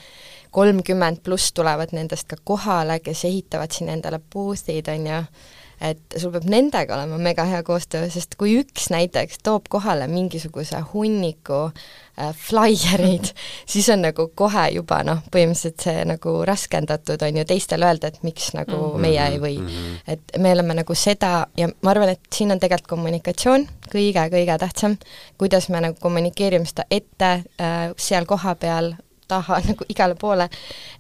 kolmkümmend 0.57 1.23
pluss 1.25 1.53
tulevad 1.57 1.93
nendest 1.97 2.29
ka 2.31 2.41
kohale, 2.45 3.01
kes 3.05 3.25
ehitavad 3.29 3.75
siin 3.75 3.93
endale 3.93 4.21
boost'id, 4.33 4.89
on 4.93 5.07
ju, 5.11 5.23
et 5.81 6.17
sul 6.17 6.33
peab 6.33 6.47
nendega 6.49 6.97
olema 6.97 7.19
mega 7.21 7.45
hea 7.49 7.63
koostöö, 7.67 8.09
sest 8.13 8.37
kui 8.41 8.57
üks 8.63 8.89
näiteks 8.93 9.43
toob 9.45 9.69
kohale 9.73 10.07
mingisuguse 10.09 10.81
hunniku 10.93 11.67
äh, 11.67 12.33
flaiereid, 12.33 13.33
siis 13.73 13.89
on 13.93 14.05
nagu 14.07 14.29
kohe 14.35 14.67
juba 14.75 15.03
noh, 15.07 15.23
põhimõtteliselt 15.33 15.87
see 15.89 16.05
nagu 16.09 16.37
raskendatud 16.49 17.23
on 17.29 17.41
ju 17.43 17.47
teistele 17.49 17.89
öelda, 17.89 18.13
et 18.13 18.23
miks 18.27 18.53
nagu 18.57 18.77
mm 18.77 18.93
-hmm. 18.93 19.07
meie 19.07 19.29
ei 19.29 19.41
või 19.41 19.59
mm. 19.61 19.67
-hmm. 19.69 20.13
et 20.13 20.39
me 20.39 20.53
oleme 20.53 20.81
nagu 20.83 20.95
seda 20.95 21.47
ja 21.57 21.69
ma 21.83 21.91
arvan, 21.91 22.15
et 22.17 22.21
siin 22.35 22.53
on 22.53 22.61
tegelikult 22.61 22.89
kommunikatsioon 22.97 23.69
kõige-kõige 23.93 24.59
tähtsam, 24.59 24.97
kuidas 25.39 25.69
me 25.69 25.81
nagu 25.81 25.97
kommunikeerime 26.01 26.67
seda 26.67 26.85
ette 26.91 27.33
äh, 27.61 27.93
seal 27.97 28.25
kohapeal 28.25 28.95
taha 29.29 29.61
nagu 29.69 29.89
igale 29.89 30.15
poole, 30.21 30.49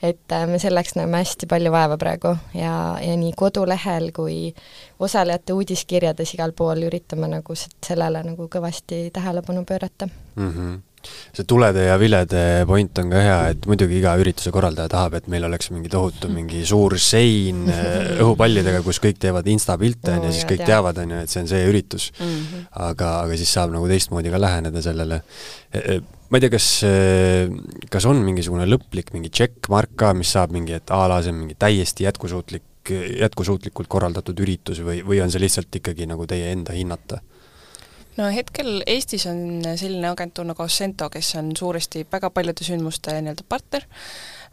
et 0.03 0.33
äh, 0.33 0.47
me 0.51 0.59
selleks 0.63 0.97
näeme 0.99 1.23
hästi 1.23 1.49
palju 1.51 1.73
vaeva 1.75 1.99
praegu 2.01 2.37
ja, 2.55 2.75
ja 3.03 3.15
nii 3.19 3.33
kodulehel 3.37 4.11
kui 4.17 4.55
osalejate 4.99 5.57
uudiskirjades 5.57 6.35
igal 6.35 6.53
pool 6.57 6.87
üritame 6.89 7.31
nagu 7.31 7.57
sellele 7.59 8.23
nagu 8.27 8.51
kõvasti 8.53 9.09
tähelepanu 9.15 9.65
pöörata 9.65 10.09
mm. 10.09 10.53
-hmm 10.53 10.77
see 11.07 11.45
tulede 11.45 11.85
ja 11.87 11.99
vilede 12.01 12.65
point 12.67 12.99
on 12.99 13.11
ka 13.13 13.23
hea, 13.23 13.37
et 13.53 13.69
muidugi 13.71 14.01
iga 14.01 14.15
ürituse 14.21 14.53
korraldaja 14.55 14.91
tahab, 14.93 15.19
et 15.19 15.29
meil 15.33 15.47
oleks 15.49 15.71
mingi 15.75 15.91
tohutu 15.93 16.31
mingi 16.33 16.65
suur 16.69 16.97
sein 17.03 17.67
äh, 17.73 18.17
õhupallidega, 18.25 18.83
kus 18.87 19.01
kõik 19.03 19.21
teevad 19.23 19.47
instapilte, 19.53 20.17
on 20.17 20.29
ju, 20.29 20.35
siis 20.37 20.49
kõik 20.49 20.67
teavad, 20.67 20.99
on 21.03 21.15
ju, 21.15 21.23
et 21.23 21.33
see 21.33 21.45
on 21.45 21.51
see 21.53 21.63
üritus 21.71 22.11
mm. 22.19 22.27
-hmm. 22.27 22.67
aga, 22.91 23.13
aga 23.23 23.39
siis 23.39 23.55
saab 23.59 23.75
nagu 23.75 23.89
teistmoodi 23.91 24.33
ka 24.33 24.41
läheneda 24.41 24.83
sellele. 24.83 25.23
Ma 26.27 26.39
ei 26.39 26.43
tea, 26.43 26.51
kas, 26.51 26.69
e, 26.83 26.93
kas 27.93 28.07
on 28.11 28.19
mingisugune 28.27 28.67
lõplik 28.67 29.13
mingi 29.15 29.31
checkmark 29.31 29.93
ka, 30.01 30.11
mis 30.19 30.33
saab 30.35 30.55
mingi, 30.57 30.75
et 30.75 30.91
a 30.91 31.05
la 31.07 31.21
see 31.23 31.31
on 31.31 31.45
mingi 31.45 31.55
täiesti 31.59 32.07
jätkusuutlik, 32.07 32.91
jätkusuutlikult 33.21 33.91
korraldatud 33.91 34.43
üritus 34.43 34.83
või, 34.83 35.05
või 35.07 35.21
on 35.23 35.31
see 35.31 35.43
lihtsalt 35.43 35.79
ikkagi 35.79 36.09
nagu 36.11 36.27
teie 36.27 36.51
enda 36.55 36.75
hinnata? 36.75 37.21
No 38.17 38.29
hetkel 38.33 38.81
Eestis 38.89 39.27
on 39.31 39.61
selline 39.77 40.09
agentuur 40.11 40.49
nagu 40.49 40.65
Assento, 40.65 41.09
kes 41.13 41.35
on 41.41 41.53
suuresti 41.59 42.07
väga 42.13 42.31
paljude 42.35 42.65
sündmuste 42.67 43.15
nii-öelda 43.21 43.45
partner, 43.49 43.85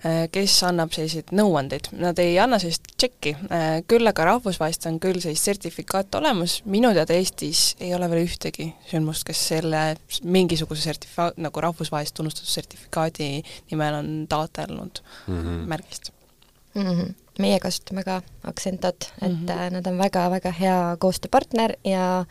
äh, 0.04 0.26
kes 0.34 0.58
annab 0.68 0.94
selliseid 0.96 1.34
nõuandeid, 1.36 1.92
nad 2.00 2.20
ei 2.22 2.36
anna 2.44 2.60
sellist 2.62 2.92
tšekki, 2.96 3.36
äh, 3.48 3.70
küll 3.90 4.10
aga 4.10 4.28
rahvusvahelist 4.34 4.88
on 4.92 5.00
küll 5.04 5.22
sellist 5.24 5.50
sertifikaat 5.50 6.20
olemas, 6.20 6.60
minu 6.66 6.94
teada 6.96 7.18
Eestis 7.18 7.74
ei 7.84 7.94
ole 7.96 8.10
veel 8.12 8.28
ühtegi 8.28 8.70
sündmust, 8.92 9.28
kes 9.30 9.48
selle 9.54 9.86
mingisuguse 10.24 10.86
sertifa-, 10.90 11.32
nagu 11.38 11.66
rahvusvahelist 11.68 12.18
tunnustatud 12.20 12.52
sertifikaadi 12.52 13.32
nimel 13.72 14.00
on 14.02 14.14
taotlenud 14.30 15.04
mm 15.28 15.42
-hmm. 15.42 15.68
märgist 15.74 16.14
mm. 16.76 16.88
-hmm 16.88 17.23
meie 17.40 17.60
kasutame 17.60 18.04
ka 18.04 18.22
Accentot, 18.44 19.08
et 19.22 19.32
mm 19.32 19.46
-hmm. 19.46 19.72
nad 19.72 19.88
on 19.88 19.98
väga-väga 19.98 20.52
hea 20.52 20.98
koostööpartner 21.00 21.74
ja 21.84 22.26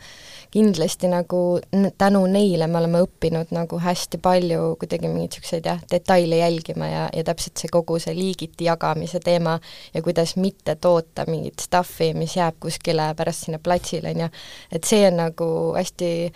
kindlasti 0.51 1.07
nagu 1.07 1.59
tänu 1.97 2.25
neile 2.25 2.67
me 2.67 2.77
oleme 2.77 3.01
õppinud 3.01 3.47
nagu 3.51 3.79
hästi 3.79 4.17
palju 4.17 4.75
kuidagi 4.79 5.07
mingeid 5.07 5.29
niisuguseid 5.29 5.65
jah, 5.65 5.79
detaile 5.91 6.37
jälgima 6.37 6.87
ja, 6.87 7.09
ja 7.13 7.23
täpselt 7.23 7.57
see 7.57 7.71
kogu 7.71 7.99
see 7.99 8.15
liigiti 8.15 8.65
jagamise 8.65 9.19
teema 9.19 9.59
ja 9.93 10.01
kuidas 10.01 10.35
mitte 10.35 10.75
toota 10.75 11.25
mingit 11.27 11.61
stuff'i, 11.61 12.13
mis 12.13 12.35
jääb 12.35 12.55
kuskile 12.59 13.13
pärast 13.17 13.45
sinna 13.45 13.59
platsile, 13.59 14.09
on 14.09 14.19
ju, 14.19 14.29
et 14.71 14.83
see 14.83 15.07
on 15.07 15.17
nagu 15.17 15.73
hästi 15.77 16.33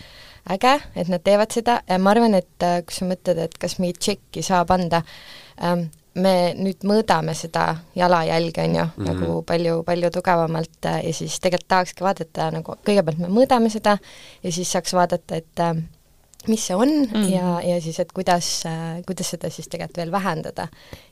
äge, 0.50 0.80
et 0.96 1.08
nad 1.08 1.22
teevad 1.24 1.52
seda 1.52 1.80
ja 1.88 1.98
ma 1.98 2.10
arvan, 2.10 2.34
et 2.34 2.66
äh, 2.66 2.80
kui 2.82 2.94
sa 2.94 3.06
mõtled, 3.08 3.38
et 3.38 3.58
kas 3.58 3.78
mingit 3.78 4.00
tšekki 4.00 4.42
saab 4.42 4.70
anda 4.74 5.02
ähm,, 5.62 5.88
me 6.14 6.54
nüüd 6.58 6.86
mõõdame 6.88 7.34
seda 7.36 7.68
jalajälge, 7.98 8.64
on 8.64 8.74
ju 8.74 8.84
mm, 8.84 8.90
-hmm. 8.96 9.12
nagu 9.12 9.42
palju, 9.42 9.82
palju 9.86 10.10
tugevamalt 10.10 10.86
äh, 10.86 11.04
ja 11.04 11.12
siis 11.14 11.40
tegelikult 11.40 11.68
tahakski 11.68 12.04
vaadata 12.04 12.50
nagu, 12.54 12.74
kõigepealt 12.86 13.22
me 13.22 13.28
mõõdame 13.28 13.70
seda 13.70 13.98
ja 14.42 14.52
siis 14.52 14.72
saaks 14.72 14.94
vaadata, 14.94 15.36
et 15.36 15.60
äh, 15.60 15.74
mis 16.48 16.66
see 16.66 16.76
on 16.76 16.88
mm 16.88 17.12
-hmm. 17.12 17.32
ja, 17.32 17.60
ja 17.62 17.80
siis, 17.80 18.00
et 18.00 18.12
kuidas, 18.12 18.62
äh, 18.66 19.02
kuidas 19.06 19.30
seda 19.30 19.50
siis 19.50 19.68
tegelikult 19.68 19.96
veel 19.96 20.12
vähendada. 20.12 20.68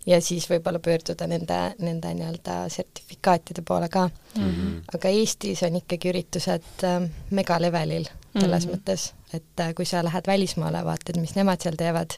ja 0.07 0.21
siis 0.21 0.51
võib-olla 0.51 0.79
pöörduda 0.79 1.27
nende, 1.27 1.75
nende 1.79 2.15
nii-öelda 2.15 2.69
sertifikaatide 2.69 3.63
poole 3.63 3.89
ka 3.89 4.09
mm. 4.37 4.51
-hmm. 4.51 4.83
aga 4.95 5.09
Eestis 5.09 5.63
on 5.63 5.77
ikkagi 5.77 6.09
üritused 6.09 6.87
megalevelil 7.31 8.09
selles 8.41 8.67
mm 8.67 8.73
-hmm. 8.73 8.77
mõttes, 8.77 9.13
et 9.33 9.75
kui 9.77 9.85
sa 9.85 10.05
lähed 10.05 10.27
välismaale, 10.27 10.85
vaatad, 10.85 11.21
mis 11.21 11.35
nemad 11.35 11.61
seal 11.61 11.75
teevad, 11.77 12.11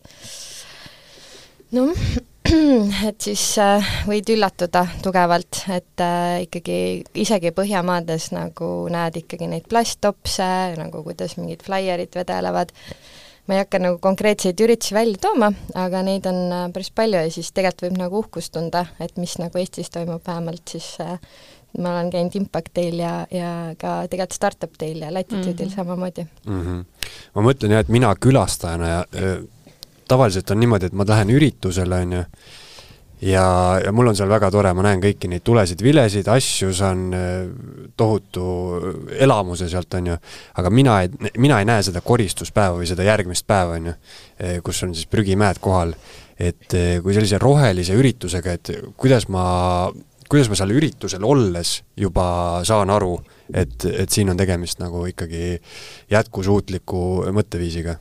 noh, 1.70 1.96
et 3.08 3.20
siis 3.22 3.42
äh, 3.62 3.84
võid 4.08 4.28
üllatuda 4.32 4.84
tugevalt, 5.04 5.62
et 5.72 6.02
äh, 6.02 6.44
ikkagi 6.46 6.78
isegi 7.20 7.52
Põhjamaades 7.56 8.30
nagu 8.34 8.70
näed 8.92 9.20
ikkagi 9.22 9.48
neid 9.50 9.68
plasttopse, 9.70 10.48
nagu 10.78 11.02
kuidas 11.06 11.36
mingid 11.38 11.64
flaierid 11.66 12.16
vedelevad, 12.16 12.72
ma 13.48 13.56
ei 13.56 13.62
hakka 13.62 13.80
nagu 13.82 14.00
konkreetseid 14.04 14.60
üritusi 14.64 14.96
välja 14.96 15.20
tooma, 15.28 15.52
aga 15.78 16.02
neid 16.06 16.28
on 16.30 16.40
äh, 16.46 16.64
päris 16.74 16.90
palju 16.94 17.20
ja 17.26 17.34
siis 17.34 17.52
tegelikult 17.52 17.88
võib 17.88 18.00
nagu 18.00 18.24
uhkust 18.24 18.54
tunda, 18.56 18.86
et 19.02 19.16
mis 19.20 19.36
nagu 19.42 19.60
Eestis 19.60 19.92
toimub, 19.94 20.24
vähemalt 20.26 20.76
siis 20.76 20.94
ma 21.78 21.98
olen 21.98 22.08
käinud 22.10 22.38
Impact 22.38 22.72
Day'l 22.78 23.02
ja, 23.02 23.12
ja 23.34 23.52
ka 23.80 24.00
tegelikult 24.08 24.38
Startup 24.38 24.80
Day'l 24.80 25.04
ja 25.04 25.12
Latitude'il 25.12 25.68
mm 25.68 25.70
-hmm. 25.70 25.76
samamoodi 25.76 26.26
mm. 26.46 26.62
-hmm. 26.64 27.12
ma 27.34 27.46
mõtlen 27.50 27.76
jah, 27.76 27.84
et 27.84 27.92
mina 27.92 28.14
külastajana 28.16 28.88
ja 28.88 29.04
öö 29.14 29.38
tavaliselt 30.08 30.50
on 30.50 30.60
niimoodi, 30.62 30.88
et 30.88 30.96
ma 30.96 31.06
lähen 31.08 31.30
üritusele, 31.34 32.02
on 32.04 32.16
ju, 32.18 32.24
ja, 33.28 33.44
ja 33.84 33.92
mul 33.92 34.10
on 34.10 34.16
seal 34.16 34.30
väga 34.30 34.50
tore, 34.54 34.72
ma 34.76 34.84
näen 34.86 35.02
kõiki 35.02 35.30
neid 35.30 35.44
tulesid, 35.46 35.82
vilesid, 35.84 36.28
asju, 36.32 36.70
saan 36.76 37.04
äh, 37.16 37.30
tohutu 37.98 38.46
elamuse 39.18 39.68
sealt, 39.70 39.98
on 39.98 40.12
ju, 40.12 40.18
aga 40.62 40.72
mina 40.72 41.00
ei, 41.04 41.32
mina 41.38 41.60
ei 41.60 41.68
näe 41.68 41.84
seda 41.86 42.02
koristuspäeva 42.04 42.78
või 42.78 42.88
seda 42.90 43.06
järgmist 43.06 43.46
päeva, 43.48 43.78
on 43.78 43.92
ju, 43.92 43.96
äh, 44.42 44.58
kus 44.64 44.82
on 44.86 44.94
siis 44.96 45.10
prügimäed 45.10 45.62
kohal. 45.64 45.94
et 46.38 46.74
äh, 46.78 47.00
kui 47.02 47.14
sellise 47.14 47.38
rohelise 47.42 47.96
üritusega, 47.98 48.52
et 48.54 48.70
kuidas 48.96 49.24
ma, 49.28 49.90
kuidas 50.30 50.46
ma 50.46 50.54
seal 50.54 50.70
üritusel 50.70 51.24
olles 51.26 51.80
juba 51.98 52.60
saan 52.62 52.92
aru, 52.94 53.16
et, 53.50 53.84
et 53.90 54.10
siin 54.10 54.30
on 54.30 54.38
tegemist 54.38 54.78
nagu 54.78 55.02
ikkagi 55.10 55.56
jätkusuutliku 56.14 57.00
mõtteviisiga 57.34 57.96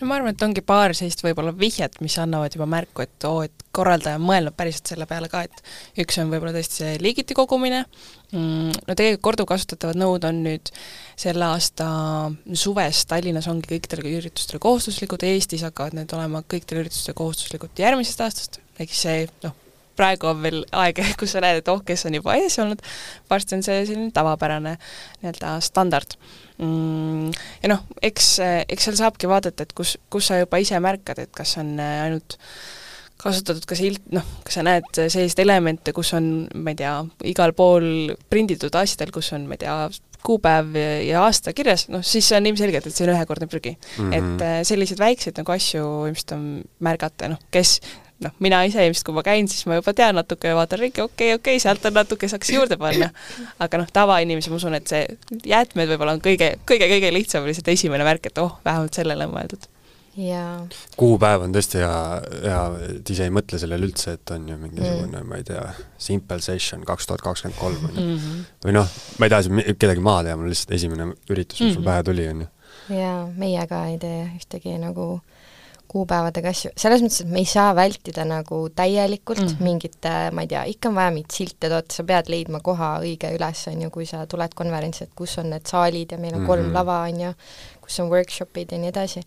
no 0.00 0.08
ma 0.08 0.18
arvan, 0.18 0.34
et 0.34 0.44
ongi 0.46 0.62
paar 0.66 0.94
sellist 0.96 1.22
võib-olla 1.24 1.52
vihjet, 1.56 1.98
mis 2.04 2.16
annavad 2.22 2.54
juba 2.54 2.68
märku, 2.70 3.02
et 3.04 3.26
oo, 3.28 3.42
et 3.46 3.66
korraldaja 3.74 4.18
on 4.18 4.26
mõelnud 4.28 4.56
päriselt 4.58 4.92
selle 4.92 5.06
peale 5.10 5.30
ka, 5.32 5.44
et 5.46 6.02
üks 6.04 6.18
on 6.22 6.32
võib-olla 6.32 6.54
tõesti 6.56 6.82
see 6.82 6.96
liigiti 7.02 7.36
kogumine, 7.38 7.84
mm, 8.32 8.80
no 8.86 8.94
tegelikult 8.94 9.26
korduvkasutatavad 9.28 9.98
nõud 9.98 10.26
on 10.28 10.42
nüüd 10.46 10.72
selle 11.18 11.48
aasta 11.50 11.88
suves 12.54 13.04
Tallinnas 13.10 13.50
ongi 13.50 13.70
kõikidel 13.74 14.06
üritustel 14.14 14.62
kohustuslikud, 14.62 15.26
Eestis 15.28 15.66
hakkavad 15.66 15.98
need 15.98 16.14
olema 16.16 16.44
kõikidel 16.46 16.84
üritustel 16.84 17.18
kohustuslikud 17.18 17.82
järgmisest 17.82 18.26
aastast, 18.26 18.60
ehk 18.78 18.94
siis 18.94 19.06
see 19.08 19.24
noh, 19.46 19.56
praegu 19.98 20.30
on 20.30 20.42
veel 20.44 20.62
aeg, 20.72 21.02
kus 21.20 21.34
sa 21.36 21.42
näed, 21.44 21.62
et 21.62 21.70
oh, 21.72 21.82
kes 21.86 22.06
on 22.08 22.18
juba 22.18 22.38
ees 22.40 22.58
olnud, 22.62 22.82
varsti 23.30 23.58
on 23.58 23.64
see 23.66 23.84
selline 23.88 24.10
tavapärane 24.16 24.76
nii-öelda 24.78 25.58
standard 25.64 26.18
mm,. 26.58 27.30
ja 27.62 27.72
noh, 27.74 27.86
eks, 28.02 28.34
eks 28.68 28.88
seal 28.88 28.98
saabki 29.02 29.30
vaadata, 29.30 29.66
et 29.66 29.76
kus, 29.76 29.96
kus 30.12 30.30
sa 30.30 30.40
juba 30.42 30.60
ise 30.62 30.80
märkad, 30.82 31.22
et 31.24 31.32
kas 31.36 31.56
on 31.62 31.76
äh, 31.82 32.02
ainult 32.06 32.38
kasutatud 33.18 33.64
ka 33.66 33.74
silt, 33.74 34.04
noh, 34.14 34.26
kas 34.46 34.60
sa 34.60 34.62
näed 34.66 34.86
selliseid 34.94 35.40
elemente, 35.42 35.92
kus 35.96 36.12
on, 36.14 36.46
ma 36.54 36.70
ei 36.74 36.78
tea, 36.78 36.92
igal 37.26 37.54
pool 37.58 38.12
prinditud 38.30 38.74
asjadel, 38.78 39.10
kus 39.14 39.32
on, 39.34 39.48
ma 39.50 39.58
ei 39.58 39.64
tea, 39.64 39.78
kuupäev 40.24 40.74
ja 41.06 41.22
aasta 41.24 41.54
kirjas, 41.54 41.86
noh 41.92 42.02
siis 42.06 42.26
on 42.36 42.46
ilmselgelt, 42.50 42.88
et 42.88 42.94
see 42.94 43.06
on 43.06 43.14
ühekordne 43.14 43.46
prügi 43.50 43.74
mm. 43.76 44.10
-hmm. 44.10 44.14
et 44.18 44.42
äh, 44.42 44.58
selliseid 44.66 44.98
väikseid 44.98 45.38
nagu 45.38 45.54
asju 45.54 45.84
ilmselt 46.10 46.34
on 46.36 46.44
märgata, 46.84 47.30
noh 47.34 47.42
kes 47.54 47.78
noh, 48.24 48.34
mina 48.44 48.62
ise 48.66 48.84
ilmselt, 48.86 49.06
kui 49.06 49.16
ma 49.16 49.24
käin, 49.26 49.48
siis 49.50 49.66
ma 49.70 49.78
juba 49.78 49.94
tean 49.96 50.18
natuke 50.18 50.50
ja 50.50 50.58
vaatan 50.58 50.82
ringi, 50.82 51.02
okei 51.04 51.32
okay,, 51.32 51.38
okei 51.38 51.56
okay,, 51.56 51.62
sealt 51.62 51.84
on 51.88 51.96
natuke, 51.98 52.30
saaks 52.30 52.52
juurde 52.54 52.78
panna. 52.80 53.10
aga 53.64 53.82
noh, 53.82 53.90
tavainimesi 53.94 54.52
ma 54.52 54.60
usun, 54.60 54.78
et 54.78 54.90
see 54.90 55.04
jäätmed 55.46 55.90
võib-olla 55.94 56.16
on 56.18 56.22
kõige, 56.24 56.54
kõige-kõige 56.68 57.12
lihtsam 57.14 57.48
lihtsalt 57.48 57.74
esimene 57.74 58.06
märk, 58.08 58.30
et 58.30 58.42
oh, 58.42 58.58
vähemalt 58.66 58.98
sellele 58.98 59.28
on 59.28 59.36
mõeldud 59.36 59.68
jaa. 60.18 60.66
kuupäev 60.98 61.44
on 61.46 61.54
tõesti 61.54 61.80
hea, 61.82 61.94
hea, 62.42 62.60
et 62.88 63.12
ise 63.14 63.26
ei 63.28 63.34
mõtle 63.34 63.60
sellele 63.60 63.88
üldse, 63.88 64.16
et 64.18 64.34
on 64.34 64.48
ju 64.50 64.58
mingisugune 64.60 65.20
mm., 65.20 65.30
ma 65.30 65.38
ei 65.40 65.46
tea, 65.46 65.64
simple 66.08 66.40
session 66.44 66.84
kaks 66.88 67.08
tuhat 67.08 67.22
kakskümmend 67.24 67.58
kolm, 67.60 67.88
on 67.88 67.94
ju. 67.94 68.06
Mhm. 68.16 68.44
või 68.66 68.76
noh, 68.80 68.94
ma 69.18 69.28
ei 69.28 69.34
taha 69.34 69.46
siin 69.46 69.62
kedagi 69.78 70.04
maha 70.04 70.26
teha, 70.26 70.38
mul 70.40 70.50
lihtsalt 70.52 70.74
esimene 70.78 71.10
üritus, 71.30 71.60
mis 71.62 71.76
mul 71.76 71.84
mhm. 71.84 71.90
pähe 71.90 72.06
tuli, 72.10 72.28
on 72.32 72.44
ju. 72.44 72.52
jaa, 72.98 73.18
meie 73.38 73.66
ka 73.70 73.84
ei 73.92 73.98
tee 74.02 74.22
ühtegi 74.40 74.78
nagu 74.82 75.10
kuupäevadega 75.88 76.52
asju, 76.52 76.70
selles 76.76 77.02
mõttes, 77.02 77.22
et 77.24 77.30
me 77.32 77.40
ei 77.40 77.48
saa 77.48 77.70
vältida 77.76 78.24
nagu 78.28 78.60
täielikult 78.76 79.40
mm 79.40 79.46
-hmm. 79.48 79.64
mingite, 79.64 80.12
ma 80.36 80.44
ei 80.44 80.50
tea, 80.50 80.64
ikka 80.74 80.90
on 80.90 80.98
vaja 80.98 81.14
mingeid 81.14 81.32
silte 81.32 81.70
toota, 81.72 81.94
sa 81.94 82.04
pead 82.04 82.28
leidma 82.28 82.60
koha 82.60 82.90
õige 83.00 83.30
üles, 83.36 83.64
on 83.72 83.82
ju, 83.82 83.90
kui 83.90 84.06
sa 84.06 84.26
tuled 84.26 84.54
konverentsilt, 84.54 85.14
kus 85.16 85.38
on 85.38 85.50
need 85.50 85.66
saalid 85.66 86.12
ja 86.12 86.18
meil 86.18 86.34
on 86.34 86.46
kolm 86.46 86.62
mm 86.62 86.68
-hmm. 86.68 86.74
lava, 86.74 87.00
on 87.02 87.20
ju, 87.20 87.32
kus 87.80 88.00
on 88.00 88.10
workshopid 88.10 88.72
ja 88.72 88.78
nii 88.78 88.88
edasi, 88.88 89.22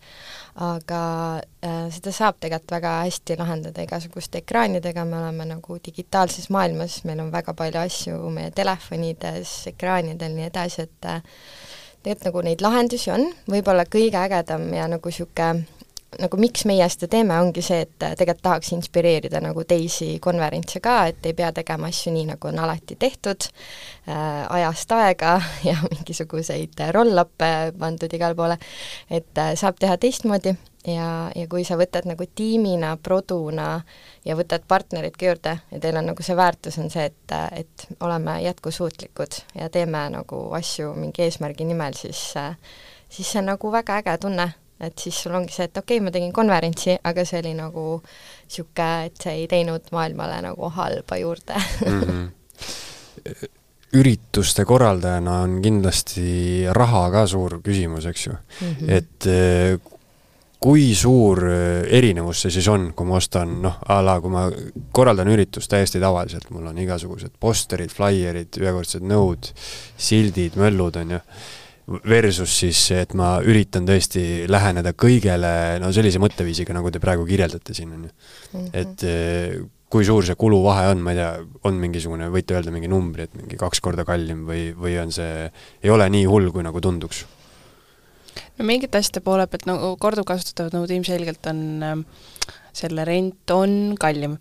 aga 0.56 1.01
äh, 1.65 1.89
seda 1.89 2.12
saab 2.12 2.38
tegelikult 2.39 2.72
väga 2.72 2.94
hästi 3.03 3.38
lahendada 3.38 3.82
igasuguste 3.82 4.38
ekraanidega, 4.38 5.06
me 5.06 5.18
oleme 5.18 5.46
nagu 5.46 5.77
digitaalses 5.86 6.50
maailmas, 6.50 7.03
meil 7.03 7.20
on 7.20 7.32
väga 7.32 7.53
palju 7.53 7.80
asju 7.80 8.30
meie 8.30 8.51
telefonides, 8.51 9.68
ekraanidel, 9.68 10.32
nii 10.36 10.46
edasi, 10.46 10.82
et 10.82 11.06
äh, 11.06 11.22
tegelikult 12.03 12.25
nagu 12.25 12.41
neid 12.41 12.62
lahendusi 12.62 13.12
on, 13.12 13.27
võib-olla 13.50 13.86
kõige 13.86 14.18
ägedam 14.18 14.74
ja 14.74 14.88
nagu 14.88 15.10
niisugune 15.10 15.81
nagu 16.20 16.38
miks 16.39 16.65
meie 16.68 16.88
seda 16.91 17.08
teeme, 17.12 17.38
ongi 17.39 17.63
see, 17.63 17.86
et 17.86 17.94
tegelikult 18.00 18.44
tahaks 18.44 18.74
inspireerida 18.75 19.39
nagu 19.44 19.63
teisi 19.68 20.18
konverentse 20.24 20.82
ka, 20.84 20.98
et 21.12 21.30
ei 21.30 21.36
pea 21.38 21.51
tegema 21.56 21.88
asju 21.91 22.12
nii, 22.15 22.25
nagu 22.34 22.50
on 22.50 22.60
alati 22.60 22.98
tehtud 23.00 23.48
äh,, 23.48 24.44
ajast 24.50 24.91
aega 24.98 25.38
ja 25.70 25.77
mingisuguseid 25.86 26.84
roll-up'e 26.96 27.72
pandud 27.80 28.18
igale 28.18 28.36
poole, 28.36 28.60
et 29.10 29.39
äh, 29.39 29.53
saab 29.60 29.80
teha 29.80 29.96
teistmoodi 30.01 30.56
ja, 30.88 31.08
ja 31.36 31.48
kui 31.48 31.63
sa 31.68 31.80
võtad 31.80 32.10
nagu 32.10 32.27
tiimina, 32.36 32.98
produna 33.03 33.74
ja 34.27 34.36
võtad 34.36 34.68
partnerid 34.68 35.15
ka 35.15 35.32
juurde 35.32 35.58
ja 35.72 35.80
teil 35.80 36.00
on 36.01 36.12
nagu 36.12 36.25
see 36.27 36.36
väärtus 36.36 36.80
on 36.82 36.91
see, 36.91 37.08
et, 37.08 37.38
et 37.56 37.88
oleme 38.03 38.41
jätkusuutlikud 38.50 39.44
ja 39.62 39.72
teeme 39.72 40.10
nagu 40.12 40.48
asju 40.60 40.91
mingi 40.98 41.24
eesmärgi 41.30 41.72
nimel, 41.72 41.96
siis 41.96 42.32
äh, 42.41 42.58
siis 43.12 43.32
see 43.32 43.39
on 43.39 43.51
nagu 43.51 43.72
väga 43.72 44.01
äge 44.01 44.18
tunne 44.24 44.51
et 44.82 44.98
siis 44.98 45.18
sul 45.24 45.36
ongi 45.38 45.54
see, 45.54 45.70
et 45.70 45.78
okei 45.78 45.98
okay,, 45.98 46.06
ma 46.06 46.14
tegin 46.14 46.34
konverentsi, 46.34 46.98
aga 47.04 47.26
see 47.28 47.42
oli 47.44 47.54
nagu 47.58 47.86
niisugune, 48.02 48.92
et 49.08 49.24
see 49.24 49.40
ei 49.44 49.48
teinud 49.52 49.92
maailmale 49.96 50.42
nagu 50.48 50.70
halba 50.76 51.18
juurde 51.22 51.56
mm. 51.88 52.02
-hmm. 52.02 53.48
ürituste 53.94 54.66
korraldajana 54.66 55.40
on 55.46 55.62
kindlasti 55.62 56.66
raha 56.72 57.10
ka 57.12 57.28
suur 57.28 57.60
küsimus, 57.64 58.06
eks 58.06 58.28
ju 58.28 58.34
mm. 58.34 58.76
-hmm. 58.76 58.92
et 58.98 59.26
eh, 59.28 59.80
kui 60.62 60.92
suur 60.96 61.42
äh, 61.50 61.88
erinevus 61.90 62.44
see 62.44 62.54
siis 62.54 62.68
on, 62.70 62.92
kui 62.94 63.08
ma 63.10 63.18
ostan 63.18 63.56
noh, 63.64 63.80
a 63.90 63.98
la 64.06 64.20
kui 64.22 64.30
ma 64.34 64.44
korraldan 64.94 65.32
üritust 65.34 65.72
täiesti 65.72 66.02
tavaliselt, 66.02 66.52
mul 66.54 66.68
on 66.70 66.78
igasugused 66.84 67.34
posterid, 67.42 67.90
flaierid, 67.90 68.60
ühekordsed 68.62 69.06
nõud, 69.10 69.50
sildid, 69.98 70.60
möllud, 70.62 71.02
on 71.02 71.16
ju, 71.18 71.22
versus 71.88 72.54
siis, 72.62 72.80
et 72.96 73.14
ma 73.18 73.34
üritan 73.44 73.88
tõesti 73.88 74.46
läheneda 74.52 74.94
kõigele 74.94 75.52
no 75.82 75.92
sellise 75.96 76.22
mõtteviisiga, 76.22 76.76
nagu 76.78 76.92
te 76.94 77.02
praegu 77.04 77.26
kirjeldate 77.28 77.76
siin, 77.78 77.94
on 77.98 78.08
ju. 78.08 78.16
Mhm. 78.54 78.70
et 78.74 79.06
äh, 79.08 79.62
kui 79.92 80.06
suur 80.08 80.24
see 80.24 80.38
kuluvahe 80.40 80.88
on, 80.94 81.02
ma 81.04 81.12
ei 81.12 81.20
tea, 81.20 81.32
on 81.68 81.80
mingisugune, 81.82 82.30
võite 82.32 82.56
öelda 82.56 82.72
mingi 82.72 82.88
numbri, 82.92 83.28
et 83.28 83.36
mingi 83.36 83.60
kaks 83.60 83.84
korda 83.84 84.06
kallim 84.08 84.46
või, 84.48 84.70
või 84.78 84.96
on 85.02 85.12
see, 85.12 85.50
ei 85.84 85.92
ole 85.92 86.08
nii 86.14 86.26
hull, 86.32 86.52
kui 86.54 86.64
nagu 86.64 86.80
tunduks 86.84 87.26
no 88.58 88.68
mingite 88.68 89.00
asjade 89.00 89.24
poole 89.26 89.48
pealt 89.52 89.68
nagu 89.68 89.96
korduvkasutatavad 90.00 90.78
nõud 90.78 90.94
ilmselgelt 90.96 91.48
on 91.52 91.62
äh, 91.84 91.98
selle 92.76 93.06
rent 93.08 93.52
on 93.56 93.98
kallim 94.00 94.38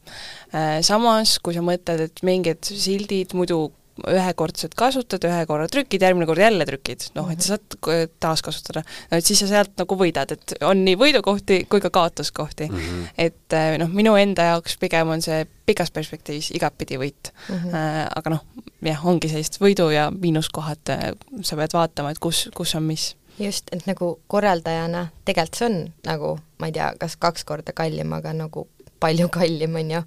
äh,. 0.55 0.81
Samas, 0.87 1.39
kui 1.43 1.57
sa 1.57 1.65
mõtled, 1.65 2.07
et 2.07 2.23
mingid 2.27 2.63
sildid 2.71 3.35
muidu 3.39 3.69
ühekordselt 4.09 4.75
kasutad, 4.79 5.25
ühe 5.29 5.45
korra 5.49 5.69
trükid, 5.71 6.03
järgmine 6.03 6.29
kord 6.29 6.43
jälle 6.43 6.67
trükid, 6.69 7.11
noh, 7.17 7.31
et 7.33 7.45
sa 7.45 7.57
saad 7.57 8.11
taaskasutada. 8.23 8.83
no 9.11 9.21
et 9.21 9.27
siis 9.27 9.43
sa 9.43 9.49
sealt 9.51 9.73
nagu 9.81 9.99
võidad, 9.99 10.33
et 10.37 10.57
on 10.67 10.85
nii 10.87 10.97
võidukohti 11.01 11.65
kui 11.71 11.83
ka 11.85 11.91
kaotuskohti 11.95 12.69
mm. 12.71 12.79
-hmm. 12.79 13.13
et 13.27 13.57
äh, 13.57 13.77
noh, 13.83 13.93
minu 13.93 14.17
enda 14.17 14.51
jaoks 14.53 14.77
pigem 14.81 15.09
on 15.09 15.23
see 15.23 15.47
pikas 15.67 15.91
perspektiivis 15.91 16.51
igatpidi 16.57 16.99
võit 16.99 17.33
mm. 17.49 17.57
-hmm. 17.57 17.89
Aga 18.17 18.31
noh, 18.31 18.45
jah, 18.85 19.07
ongi 19.07 19.29
sellised 19.29 19.61
võidu- 19.63 19.93
ja 19.95 20.11
miinuskohad, 20.11 20.89
äh, 20.89 21.13
sa 21.43 21.57
pead 21.57 21.73
vaatama, 21.73 22.11
et 22.11 22.19
kus, 22.19 22.49
kus 22.55 22.75
on 22.75 22.83
mis 22.83 23.15
just, 23.39 23.69
et 23.73 23.87
nagu 23.87 24.21
korraldajana 24.27 25.07
tegelikult 25.25 25.59
see 25.59 25.67
on 25.67 25.79
nagu, 26.07 26.39
ma 26.59 26.69
ei 26.71 26.73
tea, 26.77 26.93
kas 27.01 27.17
kaks 27.17 27.45
korda 27.45 27.73
kallim, 27.77 28.13
aga 28.13 28.33
nagu 28.37 28.69
palju 29.01 29.29
kallim, 29.33 29.77
on 29.81 29.91
ju, 29.97 30.01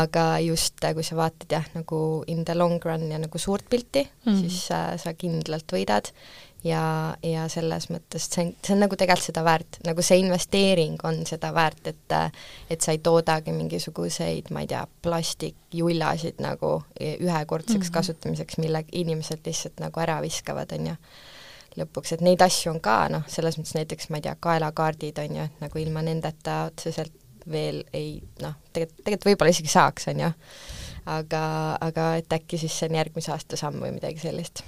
aga 0.00 0.26
just, 0.44 0.80
kui 0.80 1.06
sa 1.06 1.16
vaatad 1.18 1.56
jah, 1.56 1.66
nagu 1.74 2.24
in 2.26 2.44
the 2.44 2.54
long 2.54 2.80
run 2.84 3.10
ja 3.12 3.18
nagu 3.20 3.38
suurt 3.38 3.68
pilti 3.70 4.02
mm, 4.02 4.32
-hmm. 4.32 4.40
siis 4.40 4.70
äh, 4.70 4.94
sa 5.00 5.14
kindlalt 5.14 5.72
võidad 5.72 6.12
ja, 6.64 7.16
ja 7.22 7.46
selles 7.48 7.88
mõttes 7.90 8.26
see 8.28 8.44
on, 8.44 8.52
see 8.64 8.74
on 8.74 8.82
nagu 8.84 8.96
tegelikult 8.98 9.30
seda 9.30 9.44
väärt, 9.46 9.80
nagu 9.86 10.04
see 10.04 10.20
investeering 10.22 11.00
on 11.08 11.22
seda 11.28 11.52
väärt, 11.54 11.86
et 11.86 12.16
et 12.70 12.80
sa 12.80 12.92
ei 12.92 12.98
toodagi 12.98 13.52
mingisuguseid, 13.52 14.50
ma 14.50 14.64
ei 14.64 14.70
tea, 14.70 14.86
plastikjullasid 15.02 16.40
nagu 16.42 16.82
ühekordseks 17.00 17.76
mm 17.78 17.82
-hmm. 17.88 17.94
kasutamiseks, 17.94 18.58
mille 18.58 18.84
inimesed 18.92 19.40
lihtsalt 19.46 19.80
nagu 19.80 20.00
ära 20.00 20.20
viskavad, 20.22 20.72
on 20.72 20.86
ju 20.86 20.96
lõpuks, 21.76 22.14
et 22.14 22.20
neid 22.20 22.42
asju 22.42 22.72
on 22.72 22.80
ka 22.80 23.08
noh, 23.08 23.24
selles 23.28 23.58
mõttes 23.58 23.74
näiteks 23.74 24.10
ma 24.10 24.18
ei 24.18 24.22
tea, 24.22 24.36
kaelakaardid 24.40 25.18
on 25.18 25.36
ju, 25.36 25.42
et 25.42 25.60
nagu 25.60 25.78
ilma 25.78 26.02
nendeta 26.02 26.64
otseselt 26.66 27.12
veel 27.52 27.82
ei 27.96 28.18
noh, 28.42 28.56
tegelikult, 28.72 29.04
tegelikult 29.04 29.30
võib-olla 29.30 29.54
isegi 29.54 29.72
saaks, 29.72 30.08
on 30.12 30.22
ju, 30.24 30.30
aga, 31.14 31.42
aga 31.80 32.10
et 32.20 32.38
äkki 32.38 32.60
siis 32.60 32.76
see 32.76 32.90
on 32.90 33.00
järgmise 33.00 33.32
aasta 33.34 33.58
samm 33.60 33.82
või 33.82 33.94
midagi 33.96 34.22
sellist. 34.22 34.64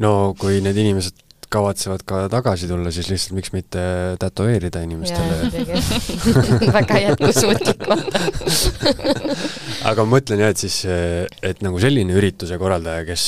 No 0.00 0.34
kui 0.38 0.62
need 0.64 0.78
inimesed 0.80 1.29
kavatsevad 1.50 2.04
ka 2.06 2.20
tagasi 2.30 2.68
tulla, 2.70 2.92
siis 2.94 3.08
lihtsalt 3.10 3.34
miks 3.34 3.50
mitte 3.54 3.82
tätoveerida 4.22 4.82
inimestele. 4.86 5.50
väga 6.78 7.00
jätkusuutlik 7.02 7.86
aga 9.90 10.04
ma 10.04 10.14
mõtlen 10.14 10.42
jah, 10.44 10.52
et 10.54 10.62
siis, 10.62 10.78
et 10.86 11.62
nagu 11.64 11.80
selline 11.82 12.14
ürituse 12.16 12.58
korraldaja, 12.60 13.04
kes 13.08 13.24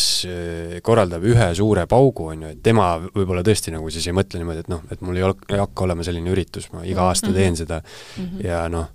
korraldab 0.87 1.27
ühe 1.27 1.51
suure 1.59 1.87
paugu, 1.91 2.31
on 2.33 2.47
ju, 2.47 2.55
et 2.55 2.63
tema 2.65 2.95
võib-olla 3.05 3.45
tõesti 3.47 3.75
nagu 3.75 3.91
siis 3.93 4.07
ei 4.09 4.17
mõtle 4.17 4.43
niimoodi, 4.43 4.65
et 4.67 4.73
noh, 4.73 4.83
et 4.93 5.05
mul 5.05 5.19
ei 5.19 5.27
ol-, 5.27 5.39
ei 5.51 5.63
hakka 5.63 5.87
olema 5.89 6.07
selline 6.07 6.35
üritus, 6.35 6.71
ma 6.75 6.87
iga 6.89 7.09
aasta 7.11 7.31
mhm. 7.31 7.39
teen 7.39 7.63
seda 7.65 7.83
mm 7.83 8.25
-hmm. 8.25 8.47
ja 8.47 8.65
noh, 8.73 8.91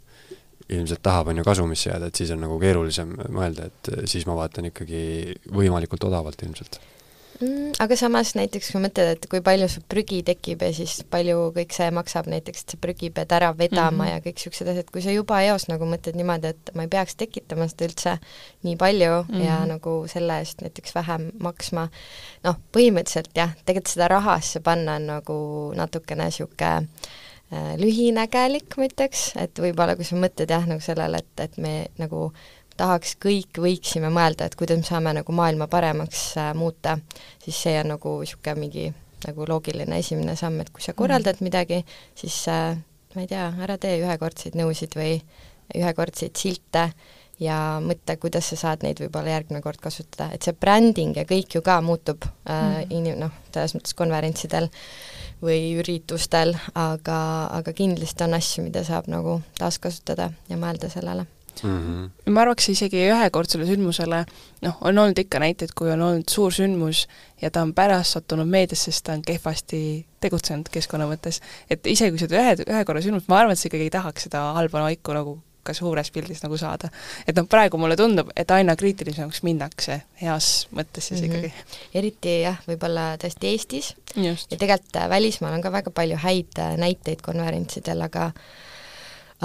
ilmselt 0.67 1.03
tahab, 1.03 1.31
on 1.31 1.39
ju, 1.39 1.47
kasumisse 1.47 1.89
jääda, 1.89 2.07
et 2.07 2.15
siis 2.15 2.31
on 2.35 2.43
nagu 2.43 2.59
keerulisem 2.59 3.15
mõelda, 3.31 3.71
et 3.71 4.07
siis 4.11 4.25
ma 4.27 4.35
vaatan 4.35 4.71
ikkagi 4.71 5.35
võimalikult 5.51 6.03
odavalt 6.07 6.43
ilmselt 6.43 6.79
mm,. 7.41 7.77
Aga 7.83 7.97
samas 7.99 8.33
näiteks 8.37 8.71
kui 8.73 8.81
mõtled, 8.83 9.11
et 9.15 9.27
kui 9.31 9.41
palju 9.45 9.67
sul 9.71 9.85
prügi 9.89 10.21
tekib 10.27 10.63
ja 10.65 10.71
siis 10.75 10.99
palju 11.09 11.51
kõik 11.55 11.75
see 11.75 11.89
maksab 11.95 12.29
näiteks, 12.31 12.63
et 12.63 12.75
sa 12.75 12.79
prügi 12.81 13.11
pead 13.13 13.33
ära 13.37 13.51
vedama 13.57 13.91
mm 13.91 14.01
-hmm. 14.01 14.11
ja 14.11 14.23
kõik 14.25 14.39
niisugused 14.39 14.71
asjad, 14.73 14.91
kui 14.91 15.01
sa 15.01 15.15
juba 15.15 15.41
eos 15.43 15.67
nagu 15.67 15.85
mõtled 15.85 16.17
niimoodi, 16.17 16.47
et 16.47 16.73
ma 16.75 16.87
ei 16.87 16.91
peaks 16.95 17.15
tekitama 17.15 17.67
seda 17.67 17.85
üldse 17.85 18.17
nii 18.63 18.75
palju 18.75 19.13
mm 19.23 19.35
-hmm. 19.35 19.45
ja 19.45 19.65
nagu 19.65 19.93
selle 20.07 20.39
eest 20.39 20.61
näiteks 20.61 20.95
vähem 20.95 21.31
maksma, 21.39 21.89
noh, 22.43 22.57
põhimõtteliselt 22.73 23.31
jah, 23.35 23.55
tegelikult 23.65 23.93
seda 23.93 24.07
rahasse 24.07 24.59
panna 24.59 24.95
on 24.95 25.07
nagu 25.07 25.37
natukene 25.75 26.23
niisugune 26.23 26.77
äh, 26.77 27.77
lühinägelik, 27.77 28.77
ma 28.77 28.85
ütleks, 28.89 29.31
et 29.35 29.59
võib-olla 29.59 29.95
kui 29.95 30.05
sa 30.05 30.15
mõtled 30.15 30.49
jah, 30.49 30.65
nagu 30.67 30.81
sellele, 30.81 31.17
et, 31.17 31.39
et 31.39 31.57
me 31.57 31.87
nagu 31.97 32.31
tahaks, 32.77 33.15
kõik 33.21 33.59
võiksime 33.61 34.11
mõelda, 34.13 34.47
et 34.47 34.55
kuidas 34.59 34.79
me 34.81 34.87
saame 34.87 35.13
nagu 35.19 35.35
maailma 35.35 35.67
paremaks 35.71 36.29
äh, 36.37 36.53
muuta, 36.57 36.97
siis 37.43 37.59
see 37.65 37.75
on 37.81 37.93
nagu 37.95 38.17
niisugune 38.21 38.59
mingi 38.61 38.87
nagu 39.25 39.45
loogiline 39.49 39.97
esimene 39.97 40.35
samm, 40.37 40.61
et 40.61 40.71
kui 40.73 40.83
sa 40.85 40.93
korraldad 40.97 41.39
mm. 41.39 41.47
midagi, 41.49 41.83
siis 42.17 42.39
äh, 42.53 42.77
ma 43.15 43.23
ei 43.23 43.29
tea, 43.29 43.47
ära 43.65 43.77
tee 43.81 43.97
ühekordseid 44.03 44.57
nõusid 44.59 44.97
või 44.97 45.15
ühekordseid 45.75 46.37
silte 46.37 46.89
ja 47.41 47.57
mõtle, 47.83 48.17
kuidas 48.21 48.49
sa 48.51 48.57
saad 48.59 48.85
neid 48.85 49.01
võib-olla 49.01 49.35
järgmine 49.35 49.61
kord 49.65 49.81
kasutada, 49.81 50.29
et 50.33 50.45
see 50.45 50.55
bränding 50.57 51.17
ja 51.17 51.25
kõik 51.29 51.57
ju 51.57 51.63
ka 51.65 51.79
muutub 51.85 52.25
äh, 52.25 52.51
mm. 52.53 52.91
inim-, 52.99 53.21
noh, 53.21 53.33
selles 53.53 53.77
mõttes 53.77 53.97
konverentsidel 53.97 54.69
või 55.41 55.77
üritustel, 55.77 56.55
aga, 56.73 57.19
aga 57.59 57.73
kindlasti 57.77 58.25
on 58.25 58.37
asju, 58.37 58.65
mida 58.65 58.81
saab 58.85 59.09
nagu 59.11 59.39
taaskasutada 59.59 60.31
ja 60.49 60.57
mõelda 60.57 60.89
sellele 60.93 61.27
mm. 61.63 61.79
-hmm. 61.79 62.31
ma 62.31 62.41
arvaks 62.41 62.69
isegi 62.69 63.07
ühekordsele 63.11 63.65
sündmusele, 63.69 64.23
noh, 64.61 64.77
on 64.81 64.97
olnud 64.97 65.19
ikka 65.19 65.39
näiteid, 65.43 65.73
kui 65.75 65.91
on 65.91 66.01
olnud 66.01 66.29
suur 66.29 66.53
sündmus 66.53 67.07
ja 67.41 67.51
ta 67.51 67.61
on 67.61 67.73
pärast 67.73 68.17
sattunud 68.17 68.47
meediasse, 68.47 68.91
sest 68.91 69.05
ta 69.05 69.13
on 69.13 69.21
kehvasti 69.21 70.05
tegutsenud 70.19 70.69
keskkonna 70.71 71.09
mõttes. 71.09 71.41
et 71.69 71.87
isegi 71.87 72.11
kui 72.11 72.19
seda 72.19 72.41
ühe, 72.41 72.55
ühe 72.67 72.85
korra 72.85 73.01
sündmust, 73.01 73.27
ma 73.27 73.41
arvan, 73.41 73.53
et 73.53 73.59
sa 73.59 73.69
ikkagi 73.69 73.89
ei 73.89 73.93
tahaks 73.99 74.29
seda 74.29 74.51
halba 74.57 74.85
maiku 74.87 75.13
nagu 75.13 75.37
ka 75.67 75.75
suures 75.75 76.11
pildis 76.15 76.43
nagu 76.43 76.57
saada. 76.59 76.89
et 77.27 77.35
noh, 77.35 77.47
praegu 77.49 77.79
mulle 77.81 77.97
tundub, 77.99 78.31
et 78.35 78.51
aina 78.55 78.75
kriitilisemaks 78.79 79.43
minnakse 79.47 80.01
heas 80.21 80.67
mõttes 80.75 81.09
siis 81.11 81.21
mm 81.21 81.27
-hmm. 81.27 81.35
ikkagi. 81.35 81.53
eriti 82.01 82.37
jah, 82.41 82.61
võib-olla 82.69 83.09
tõesti 83.21 83.51
Eestis 83.51 83.95
Just. 84.15 84.51
ja 84.51 84.57
tegelikult 84.57 85.01
välismaal 85.09 85.57
on 85.57 85.61
ka 85.61 85.71
väga 85.71 85.91
palju 85.91 86.17
häid 86.23 86.63
näiteid 86.77 87.21
konverentsidel, 87.21 88.01
aga 88.01 88.31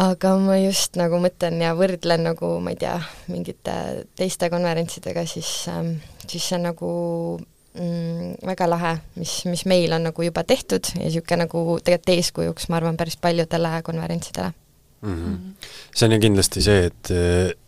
aga 0.01 0.37
ma 0.41 0.57
just 0.57 0.97
nagu 0.97 1.21
mõtlen 1.21 1.61
ja 1.61 1.75
võrdlen 1.77 2.25
nagu 2.31 2.55
ma 2.65 2.73
ei 2.73 2.81
tea, 2.81 2.97
mingite 3.33 3.75
teiste 4.17 4.49
konverentsidega, 4.53 5.27
siis 5.29 5.51
ähm,, 5.73 5.99
siis 6.25 6.47
see 6.49 6.57
on 6.57 6.67
nagu 6.71 6.93
mm, 7.77 8.39
väga 8.49 8.69
lahe, 8.71 8.95
mis, 9.21 9.43
mis 9.51 9.67
meil 9.69 9.93
on 9.93 10.09
nagu 10.09 10.25
juba 10.25 10.47
tehtud 10.49 10.95
ja 10.97 11.05
niisugune 11.05 11.45
nagu 11.45 11.65
tegelikult 11.85 12.15
eeskujuks, 12.17 12.71
ma 12.73 12.81
arvan, 12.81 12.97
päris 12.97 13.19
paljudele 13.21 13.75
konverentsidele 13.85 14.53
mm. 15.03 15.13
-hmm. 15.13 15.69
see 15.95 16.07
on 16.09 16.17
ju 16.17 16.21
kindlasti 16.21 16.63
see, 16.63 16.85
et, 16.89 17.13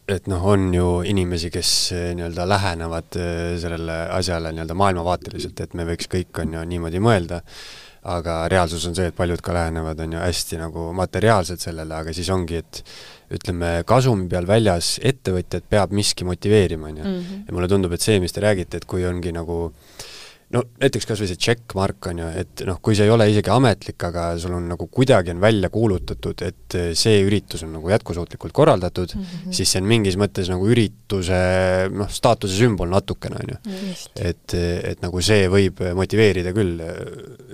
et 0.08 0.26
noh, 0.26 0.46
on 0.46 0.74
ju 0.74 0.88
inimesi, 1.04 1.50
kes 1.50 1.92
nii-öelda 1.92 2.48
lähenevad 2.48 3.16
äh, 3.20 3.60
sellele 3.60 4.00
asjale 4.16 4.52
nii-öelda 4.52 4.74
maailmavaateliselt, 4.74 5.60
et 5.60 5.74
me 5.74 5.84
võiks 5.84 6.08
kõik, 6.08 6.32
on 6.40 6.56
ju, 6.56 6.64
niimoodi 6.72 7.04
mõelda 7.04 7.42
aga 8.04 8.38
reaalsus 8.52 8.84
on 8.88 8.96
see, 8.96 9.08
et 9.08 9.16
paljud 9.16 9.40
ka 9.44 9.54
lähenevad, 9.56 10.00
on 10.04 10.16
ju, 10.16 10.20
hästi 10.20 10.60
nagu 10.60 10.90
materiaalselt 10.96 11.62
sellele, 11.64 11.94
aga 11.96 12.12
siis 12.16 12.28
ongi, 12.32 12.60
et 12.60 12.82
ütleme, 13.34 13.78
kasumi 13.88 14.28
peal 14.28 14.46
väljas 14.48 14.98
ettevõtjat 15.02 15.64
peab 15.70 15.94
miski 15.96 16.26
motiveerima, 16.28 16.90
on 16.92 16.98
ju. 17.00 17.04
Mhm. 17.04 17.46
ja 17.46 17.56
mulle 17.56 17.68
tundub, 17.68 17.92
et 17.96 18.04
see, 18.04 18.20
mis 18.20 18.32
te 18.32 18.44
räägite, 18.44 18.82
et 18.82 18.84
kui 18.90 19.06
ongi 19.08 19.32
nagu 19.32 19.58
äh, 19.70 20.04
no 20.54 20.62
näiteks 20.80 21.08
kas 21.08 21.20
või 21.22 21.28
see 21.30 21.40
checkmark 21.40 22.08
on 22.10 22.20
ju, 22.22 22.28
et 22.42 22.62
noh, 22.68 22.78
kui 22.84 22.96
see 22.96 23.08
ei 23.08 23.12
ole 23.12 23.26
isegi 23.30 23.50
ametlik, 23.52 23.98
aga 24.08 24.26
sul 24.40 24.54
on 24.56 24.68
nagu 24.70 24.86
kuidagi 24.92 25.32
on 25.34 25.42
välja 25.42 25.70
kuulutatud, 25.74 26.44
et 26.46 26.78
see 26.98 27.18
üritus 27.24 27.64
on 27.66 27.74
nagu 27.76 27.90
jätkusuutlikult 27.90 28.54
korraldatud 28.54 29.16
mm, 29.16 29.26
-hmm. 29.26 29.56
siis 29.58 29.74
see 29.74 29.82
on 29.82 29.90
mingis 29.90 30.18
mõttes 30.20 30.50
nagu 30.52 30.68
ürituse 30.70 31.40
noh, 31.90 32.10
staatuse 32.10 32.58
sümbol 32.60 32.90
natukene, 32.92 33.42
on 33.42 33.54
ju. 33.54 33.60
et, 34.30 34.56
et 34.94 35.04
nagu 35.04 35.22
see 35.24 35.48
võib 35.52 35.82
motiveerida 35.98 36.54
küll 36.56 36.80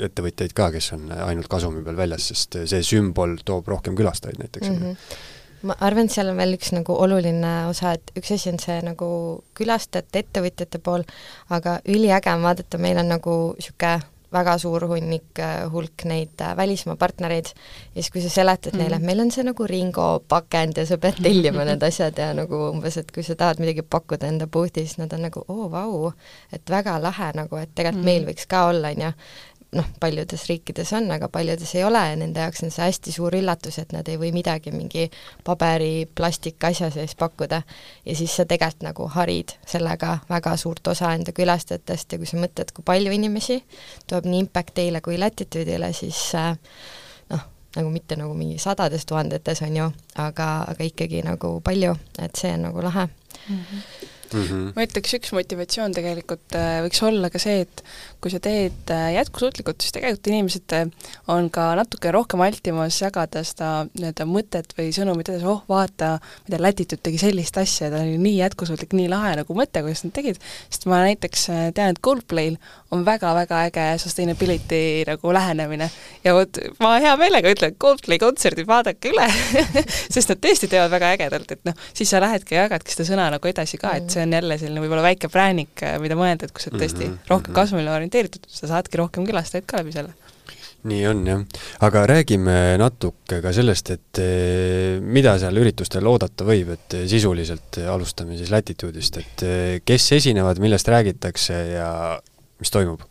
ettevõtjaid 0.09 0.55
ka, 0.57 0.71
kes 0.77 0.93
on 0.99 1.11
ainult 1.17 1.51
kasumi 1.51 1.85
peal 1.87 1.99
väljas, 1.99 2.31
sest 2.33 2.63
see 2.71 2.87
sümbol 2.87 3.39
toob 3.45 3.69
rohkem 3.69 3.97
külastajaid 3.99 4.43
näiteks 4.45 4.69
mm. 4.69 4.81
-hmm 4.81 5.37
ma 5.63 5.77
arvan, 5.81 6.09
et 6.09 6.15
seal 6.15 6.31
on 6.33 6.39
veel 6.41 6.57
üks 6.57 6.73
nagu 6.77 6.95
oluline 7.05 7.51
osa, 7.69 7.95
et 7.99 8.13
üks 8.17 8.33
asi 8.37 8.53
on 8.53 8.61
see 8.63 8.79
nagu 8.87 9.11
külastajate, 9.59 10.25
ettevõtjate 10.25 10.81
pool, 10.83 11.05
aga 11.51 11.81
üliäge 11.89 12.33
on 12.33 12.47
vaadata, 12.47 12.81
meil 12.81 13.03
on 13.03 13.13
nagu 13.17 13.37
niisugune 13.59 13.99
väga 14.31 14.55
suur 14.63 14.85
hunnik, 14.93 15.41
hulk 15.73 16.05
neid 16.07 16.43
välismaa 16.57 16.97
partnereid 16.99 17.51
ja 17.51 17.97
siis, 17.97 18.11
kui 18.15 18.23
sa 18.23 18.31
seletad 18.31 18.73
mm 18.73 18.79
-hmm. 18.79 18.83
neile, 18.83 18.97
et 18.97 19.03
meil 19.03 19.21
on 19.21 19.31
see 19.31 19.45
nagu 19.45 19.67
Ringo 19.67 20.23
pakend 20.29 20.77
ja 20.77 20.87
sa 20.87 20.99
pead 20.99 21.19
tellima 21.23 21.65
need 21.65 21.83
asjad 21.83 22.19
ja 22.19 22.35
nagu 22.35 22.71
umbes, 22.71 22.97
et 22.97 23.11
kui 23.13 23.23
sa 23.23 23.35
tahad 23.35 23.59
midagi 23.59 23.83
pakkuda 23.83 24.27
enda 24.27 24.47
booth'is, 24.47 24.99
nad 24.99 25.13
on 25.13 25.23
nagu 25.23 25.45
oo 25.49 25.65
oh, 25.65 25.71
vau, 25.71 26.13
et 26.53 26.71
väga 26.71 27.03
lahe 27.03 27.33
nagu, 27.35 27.57
et 27.57 27.75
tegelikult 27.75 27.95
mm 27.97 28.01
-hmm. 28.01 28.05
meil 28.05 28.27
võiks 28.27 28.47
ka 28.49 28.67
olla, 28.67 28.89
on 28.89 29.03
ju, 29.03 29.13
noh, 29.73 29.87
paljudes 30.01 30.49
riikides 30.49 30.93
on, 30.99 31.11
aga 31.15 31.29
paljudes 31.29 31.75
ei 31.75 31.85
ole 31.85 32.01
ja 32.09 32.17
nende 32.19 32.43
jaoks 32.43 32.65
on 32.67 32.73
see 32.75 32.83
hästi 32.89 33.13
suur 33.15 33.35
üllatus, 33.39 33.79
et 33.79 33.93
nad 33.95 34.09
ei 34.11 34.19
või 34.19 34.33
midagi 34.35 34.73
mingi 34.75 35.07
paberi, 35.47 36.09
plastikasja 36.15 36.91
sees 36.91 37.15
pakkuda. 37.19 37.63
ja 38.07 38.17
siis 38.17 38.37
sa 38.37 38.45
tegelikult 38.45 38.83
nagu 38.83 39.07
harid 39.15 39.55
sellega 39.67 40.19
väga 40.31 40.57
suurt 40.57 40.87
osa 40.87 41.13
enda 41.15 41.33
külastajatest 41.33 42.13
ja 42.13 42.19
kui 42.19 42.27
sa 42.27 42.41
mõtled, 42.41 42.75
kui 42.75 42.85
palju 42.85 43.13
inimesi 43.13 43.61
tuleb 44.07 44.27
nii 44.27 44.47
Impact 44.47 44.77
Day'le 44.77 45.01
kui 45.01 45.19
Latitude'ile, 45.19 45.93
siis 45.93 46.19
äh, 46.35 46.57
noh, 47.31 47.45
nagu 47.77 47.91
mitte 47.91 48.17
nagu 48.19 48.35
mingi 48.35 48.59
sadades 48.59 49.07
tuhandetes, 49.07 49.63
on 49.63 49.77
ju, 49.77 49.91
aga, 50.19 50.53
aga 50.69 50.87
ikkagi 50.87 51.23
nagu 51.27 51.61
palju, 51.65 51.95
et 52.19 52.35
see 52.35 52.55
on 52.57 52.67
nagu 52.71 52.83
lahe 52.83 53.07
mm. 53.07 53.61
-hmm 53.61 54.19
mm. 54.33 54.43
-hmm. 54.43 54.73
ma 54.77 54.85
ütleks, 54.87 55.15
üks 55.19 55.33
motivatsioon 55.37 55.95
tegelikult 55.97 56.57
äh, 56.59 56.81
võiks 56.85 57.03
olla 57.07 57.31
ka 57.31 57.41
see, 57.43 57.65
et 57.67 57.83
kui 58.21 58.33
sa 58.33 58.41
teed 58.43 58.93
äh, 58.95 59.07
jätkusuutlikult, 59.17 59.81
siis 59.81 59.95
tegelikult 59.97 60.31
inimesed 60.33 60.77
äh, 60.77 60.87
on 61.29 61.51
ka 61.51 61.71
natuke 61.79 62.13
rohkem 62.15 62.43
altimas 62.45 63.01
jagada 63.03 63.45
seda 63.47 63.71
nii-öelda 63.93 64.27
mõtet 64.29 64.75
või 64.79 64.91
sõnumit 64.97 65.31
edasi, 65.33 65.49
oh 65.51 65.65
vaata, 65.69 66.17
ma 66.21 66.49
ei 66.49 66.55
tea, 66.55 66.63
Latitude 66.71 67.03
tegi 67.03 67.19
sellist 67.19 67.57
asja 67.59 67.89
ja 67.89 67.95
ta 67.95 68.03
oli 68.05 68.19
nii 68.21 68.37
jätkusuutlik, 68.41 68.95
nii 68.97 69.09
lahe 69.11 69.35
nagu 69.41 69.57
mõte, 69.57 69.83
kuidas 69.85 70.05
nad 70.05 70.15
tegid, 70.17 70.41
sest 70.69 70.87
ma 70.91 71.03
näiteks 71.07 71.47
tean, 71.75 71.95
et 71.95 72.03
Coldplayl 72.05 72.59
on 72.91 73.05
väga-väga 73.07 73.65
äge 73.69 73.87
sustainability 74.03 75.05
nagu 75.09 75.33
lähenemine 75.33 75.91
ja 76.25 76.35
vot 76.37 76.59
ma 76.83 76.97
hea 77.03 77.15
meelega 77.21 77.53
ütlen, 77.55 77.77
Coldplay 77.81 78.19
kontserdid 78.21 78.69
vaadake 78.69 79.13
üle 79.13 79.27
sest 80.15 80.33
nad 80.33 80.41
tõesti 80.43 80.69
teevad 80.71 80.93
väga 80.93 81.13
ägedalt, 81.17 81.55
et 81.55 81.63
noh, 81.69 81.77
siis 81.95 82.11
sa 82.11 82.21
lähedki 82.23 82.57
ja 82.57 82.67
jagadki 82.67 82.95
seda 82.95 83.09
sõna 83.13 83.29
nagu 83.35 83.51
edasi 83.51 83.79
ka, 83.81 83.95
et 83.99 84.11
see 84.13 84.20
on 84.25 84.35
jälle 84.39 84.59
selline 84.61 84.83
võib-olla 84.85 85.05
väike 85.05 85.31
präänik, 85.33 85.85
mida 86.03 86.19
mõelda, 86.19 86.47
et 86.49 86.55
kui 86.55 86.65
sa 86.65 86.73
oled 86.73 86.85
tõesti 86.85 87.07
mm 87.07 87.13
-hmm. 87.13 87.31
rohkem 87.33 87.57
kasumile 87.57 87.95
orienteeritud, 87.95 88.49
sa 88.49 88.71
saadki 88.71 89.01
rohkem 89.01 89.27
külastajaid 89.29 89.67
ka 89.67 89.83
läbi 89.83 89.97
selle 89.97 90.15
nii 90.91 91.07
on 91.07 91.27
jah, 91.27 91.41
aga 91.85 92.07
räägime 92.09 92.79
natuke 92.81 93.43
ka 93.45 93.53
sellest, 93.53 93.91
et 93.91 94.21
eh, 94.23 94.97
mida 95.01 95.37
seal 95.39 95.57
üritustel 95.61 96.07
oodata 96.09 96.45
võib, 96.49 96.73
et 96.73 96.97
sisuliselt 97.11 97.83
alustame 97.85 98.39
siis 98.39 98.51
Latitude'ist, 98.51 99.21
et 99.21 99.45
kes 99.85 100.13
esinevad, 100.13 100.59
millest 100.59 100.89
räägitakse 100.89 101.61
ja 101.75 102.21
mis 102.61 102.71
toimub? 102.71 103.05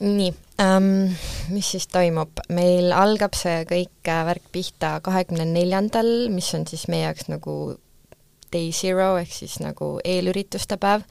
nii 0.00 0.32
ähm,, 0.60 1.16
mis 1.48 1.70
siis 1.72 1.86
toimub, 1.88 2.42
meil 2.52 2.92
algab 2.92 3.36
see 3.36 3.62
kõik 3.68 4.10
äh, 4.12 4.22
värk 4.28 4.50
pihta 4.52 4.96
kahekümne 5.04 5.46
neljandal, 5.48 6.28
mis 6.32 6.52
on 6.56 6.66
siis 6.68 6.86
meie 6.92 7.06
jaoks 7.06 7.30
nagu 7.32 7.76
day 8.56 8.72
zero 8.72 9.12
ehk 9.20 9.32
siis 9.32 9.58
nagu 9.60 9.96
eelürituste 10.04 10.80
päev, 10.80 11.04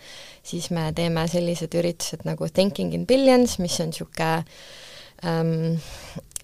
siis 0.45 0.71
me 0.73 0.89
teeme 0.97 1.27
sellised 1.31 1.77
üritused 1.77 2.25
nagu 2.27 2.49
Thinking 2.49 2.97
in 2.97 3.05
Billions, 3.09 3.59
mis 3.61 3.77
on 3.83 3.93
niisugune 3.93 4.31
ähm, 5.25 5.77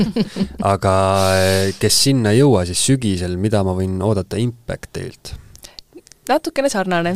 aga 0.74 0.96
eh, 1.40 1.74
kes 1.80 2.04
sinna 2.10 2.32
ei 2.36 2.40
jõua, 2.42 2.66
siis 2.68 2.82
sügisel, 2.90 3.38
mida 3.40 3.64
ma 3.64 3.72
võin 3.78 3.96
oodata 4.04 4.36
Impactilt? 4.42 5.32
Natukene 6.32 6.72
sarnane. 6.72 7.14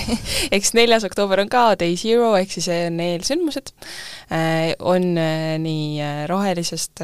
Eks 0.56 0.74
neljas 0.76 1.04
oktoober 1.08 1.42
on 1.42 1.50
ka 1.52 1.64
Day 1.80 1.96
Zero, 2.00 2.32
ehk 2.38 2.52
siis 2.54 2.68
eelsündmused, 2.70 3.72
äh, 4.32 4.72
on 4.78 5.10
äh, 5.20 5.56
nii 5.62 6.26
rohelisest, 6.30 7.02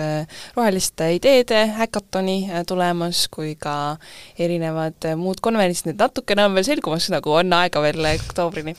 roheliste 0.56 1.10
ideede 1.16 1.64
häkatoni 1.76 2.38
tulemas 2.68 3.26
kui 3.32 3.54
ka 3.60 3.96
erinevad 4.38 5.10
muud 5.18 5.42
konverentsid, 5.44 5.90
need 5.90 6.00
natukene 6.02 6.46
on 6.46 6.56
veel 6.56 6.68
selgumas, 6.68 7.10
nagu 7.12 7.36
on 7.40 7.52
aega 7.56 7.82
veel 7.84 8.12
oktoobrini. 8.14 8.76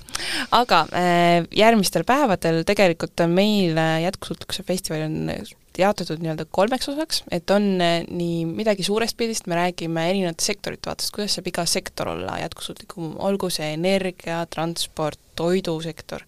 aga 0.55 0.85
järgmistel 1.55 2.05
päevadel 2.07 2.63
tegelikult 2.67 3.25
meil 3.31 3.77
jätkusuutlikkuse 4.03 4.65
festival 4.67 5.07
on 5.07 5.31
jaotatud 5.81 6.21
nii-öelda 6.23 6.45
kolmeks 6.51 6.89
osaks, 6.91 7.21
et 7.33 7.49
on 7.53 7.65
eh, 7.83 8.01
nii 8.07 8.45
midagi 8.49 8.85
suurest 8.85 9.17
pildist, 9.17 9.47
me 9.47 9.57
räägime 9.59 10.07
erinevate 10.09 10.45
sektorite 10.45 10.89
vaatest, 10.89 11.13
kuidas 11.15 11.37
saab 11.37 11.49
iga 11.51 11.65
sektor 11.69 12.11
olla 12.13 12.37
jätkusuutlikum, 12.41 13.15
olgu 13.29 13.49
see 13.53 13.71
energia, 13.75 14.43
transport, 14.53 15.19
toidusektor, 15.37 16.23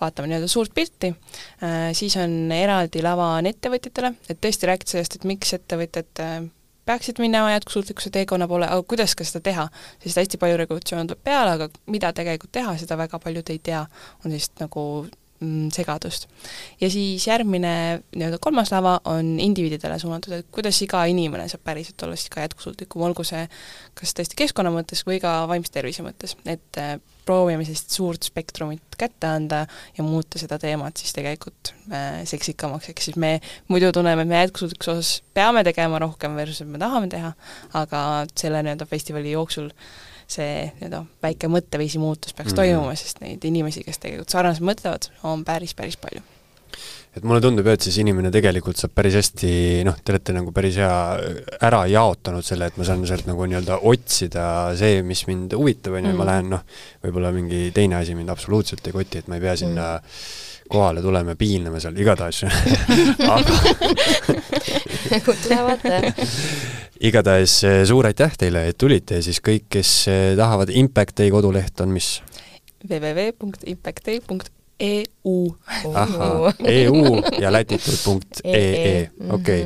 vaatame 0.00 0.30
nii-öelda 0.30 0.50
suurt 0.50 0.74
pilti, 0.74 1.14
eh, 1.62 1.88
siis 1.96 2.16
on 2.22 2.52
eraldi 2.54 3.02
lava 3.04 3.34
on 3.38 3.50
ettevõtjatele, 3.50 4.14
et 4.28 4.42
tõesti 4.42 4.70
rääkida 4.70 4.96
sellest, 4.96 5.18
et 5.18 5.26
miks 5.28 5.56
ettevõtjad 5.58 6.22
eh, 6.24 6.38
peaksid 6.84 7.18
minema 7.18 7.50
jätkusuutlikkuse 7.54 8.10
teekonna 8.14 8.48
poole, 8.48 8.68
aga 8.68 8.82
kuidas 8.88 9.16
ka 9.16 9.24
seda 9.26 9.42
teha, 9.44 9.66
sest 10.04 10.20
hästi 10.20 10.40
palju 10.40 10.60
regulatsioone 10.60 11.08
tuleb 11.10 11.24
peale, 11.24 11.58
aga 11.58 11.68
mida 11.90 12.12
tegelikult 12.16 12.52
teha, 12.52 12.76
seda 12.80 12.98
väga 13.00 13.20
paljud 13.22 13.52
ei 13.54 13.60
tea, 13.70 13.84
on 14.22 14.30
sellist 14.30 14.60
nagu 14.60 14.84
segadust. 15.74 16.28
ja 16.80 16.90
siis 16.90 17.26
järgmine 17.26 17.74
nii-öelda 18.14 18.38
kolmas 18.42 18.72
lava 18.72 18.98
on 19.10 19.34
indiviididele 19.40 19.98
suunatud, 19.98 20.36
et 20.38 20.46
kuidas 20.54 20.80
iga 20.84 21.04
inimene 21.10 21.48
saab 21.50 21.64
päriselt 21.64 22.02
olla 22.02 22.18
siis 22.18 22.32
ka 22.32 22.44
jätkusuutlikum, 22.44 23.02
olgu 23.08 23.24
see 23.26 23.46
kas 23.98 24.14
tõesti 24.16 24.38
keskkonna 24.38 24.72
mõttes 24.74 25.04
või 25.08 25.20
ka 25.22 25.42
vaimse 25.50 25.72
tervise 25.74 26.04
mõttes, 26.06 26.36
et 26.44 26.80
äh, 26.80 26.96
proovime 27.24 27.64
sellist 27.64 27.94
suurt 27.94 28.26
spektrumit 28.26 28.98
kätte 29.00 29.28
anda 29.30 29.64
ja 29.96 30.04
muuta 30.04 30.38
seda 30.40 30.58
teemat 30.60 31.00
siis 31.00 31.14
tegelikult 31.16 31.74
äh, 31.90 32.22
seksikamaks, 32.28 32.90
ehk 32.92 33.04
siis 33.04 33.20
me 33.20 33.36
muidu 33.72 33.92
tunneme, 33.92 34.26
et 34.26 34.32
me 34.32 34.42
jätkusuutlikkuse 34.44 34.96
osas 34.96 35.12
peame 35.34 35.64
tegema 35.66 36.02
rohkem 36.02 36.36
versus 36.36 36.66
me 36.68 36.80
tahame 36.82 37.12
teha, 37.12 37.32
aga 37.80 38.00
selle 38.38 38.64
nii-öelda 38.64 38.88
festivali 38.90 39.32
jooksul 39.34 39.70
äh, 39.70 40.02
see 40.30 40.68
nii-öelda 40.78 41.02
väike 41.24 41.50
mõtteviisi 41.52 42.00
muutus 42.02 42.34
peaks 42.34 42.52
mm 42.52 42.60
toimuma, 42.60 42.94
sest 42.98 43.20
neid 43.24 43.44
inimesi, 43.44 43.82
kes 43.84 44.00
tegelikult 44.02 44.32
sarnaselt 44.32 44.66
mõtlevad, 44.66 45.10
on 45.26 45.44
päris, 45.46 45.74
päris 45.76 45.98
palju. 46.00 46.22
Et 47.14 47.22
mulle 47.22 47.38
tundub 47.38 47.66
jah, 47.68 47.76
et 47.78 47.84
siis 47.86 48.00
inimene 48.02 48.32
tegelikult 48.34 48.78
saab 48.78 48.90
päris 48.98 49.14
hästi, 49.14 49.50
noh, 49.86 49.98
te 50.02 50.10
olete 50.14 50.34
nagu 50.34 50.50
päris 50.54 50.80
hea 50.82 50.94
ära 51.62 51.84
jaotanud 51.86 52.46
selle, 52.46 52.66
et 52.70 52.78
ma 52.80 52.86
saan 52.88 53.04
sealt 53.06 53.28
nagu 53.30 53.46
nii-öelda 53.46 53.78
otsida 53.86 54.46
see, 54.78 55.02
mis 55.06 55.22
mind 55.30 55.54
huvitab, 55.54 55.94
on 55.94 56.08
ju, 56.08 56.14
ma 56.14 56.24
mhm. 56.24 56.30
lähen 56.32 56.50
noh, 56.56 56.64
võib-olla 57.04 57.30
mingi 57.36 57.68
teine 57.76 58.00
asi 58.00 58.18
mind 58.18 58.34
absoluutselt 58.34 58.90
ei 58.90 58.96
koti, 58.96 59.22
et 59.22 59.30
ma 59.30 59.38
ei 59.38 59.46
pea 59.46 59.54
sinna 59.62 59.92
mm 60.00 60.50
kohale 60.68 61.02
tuleme, 61.02 61.36
piinleme 61.36 61.80
seal, 61.80 61.96
igatahes 62.00 62.44
aga 63.36 63.52
tule 65.42 65.58
vaata. 65.68 65.90
igatahes 67.00 67.64
eh, 67.68 67.86
suur 67.88 68.06
aitäh 68.08 68.32
teile, 68.40 68.60
et 68.70 68.78
tulite 68.80 69.14
ja 69.20 69.24
siis 69.26 69.40
kõik, 69.44 69.64
kes 69.76 69.90
eh, 70.12 70.32
tahavad, 70.38 70.68
Impact 70.74 71.14
Day 71.20 71.28
koduleht 71.34 71.76
on 71.84 71.90
mis? 71.94 72.08
www.impactday.eu 72.84 75.36
ahhaa, 75.94 76.52
EU 76.68 77.02
ja 77.40 77.52
lätitud.ee, 77.52 79.10
okei. 79.36 79.60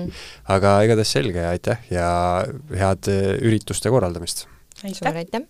aga 0.54 0.68
igatahes 0.86 1.12
selge, 1.18 1.42
aitäh 1.50 1.78
ja 1.94 2.08
head 2.74 3.02
eh, 3.12 3.18
ürituste 3.42 3.88
korraldamist! 3.94 4.38
suur 4.84 5.14
aitäh! 5.14 5.42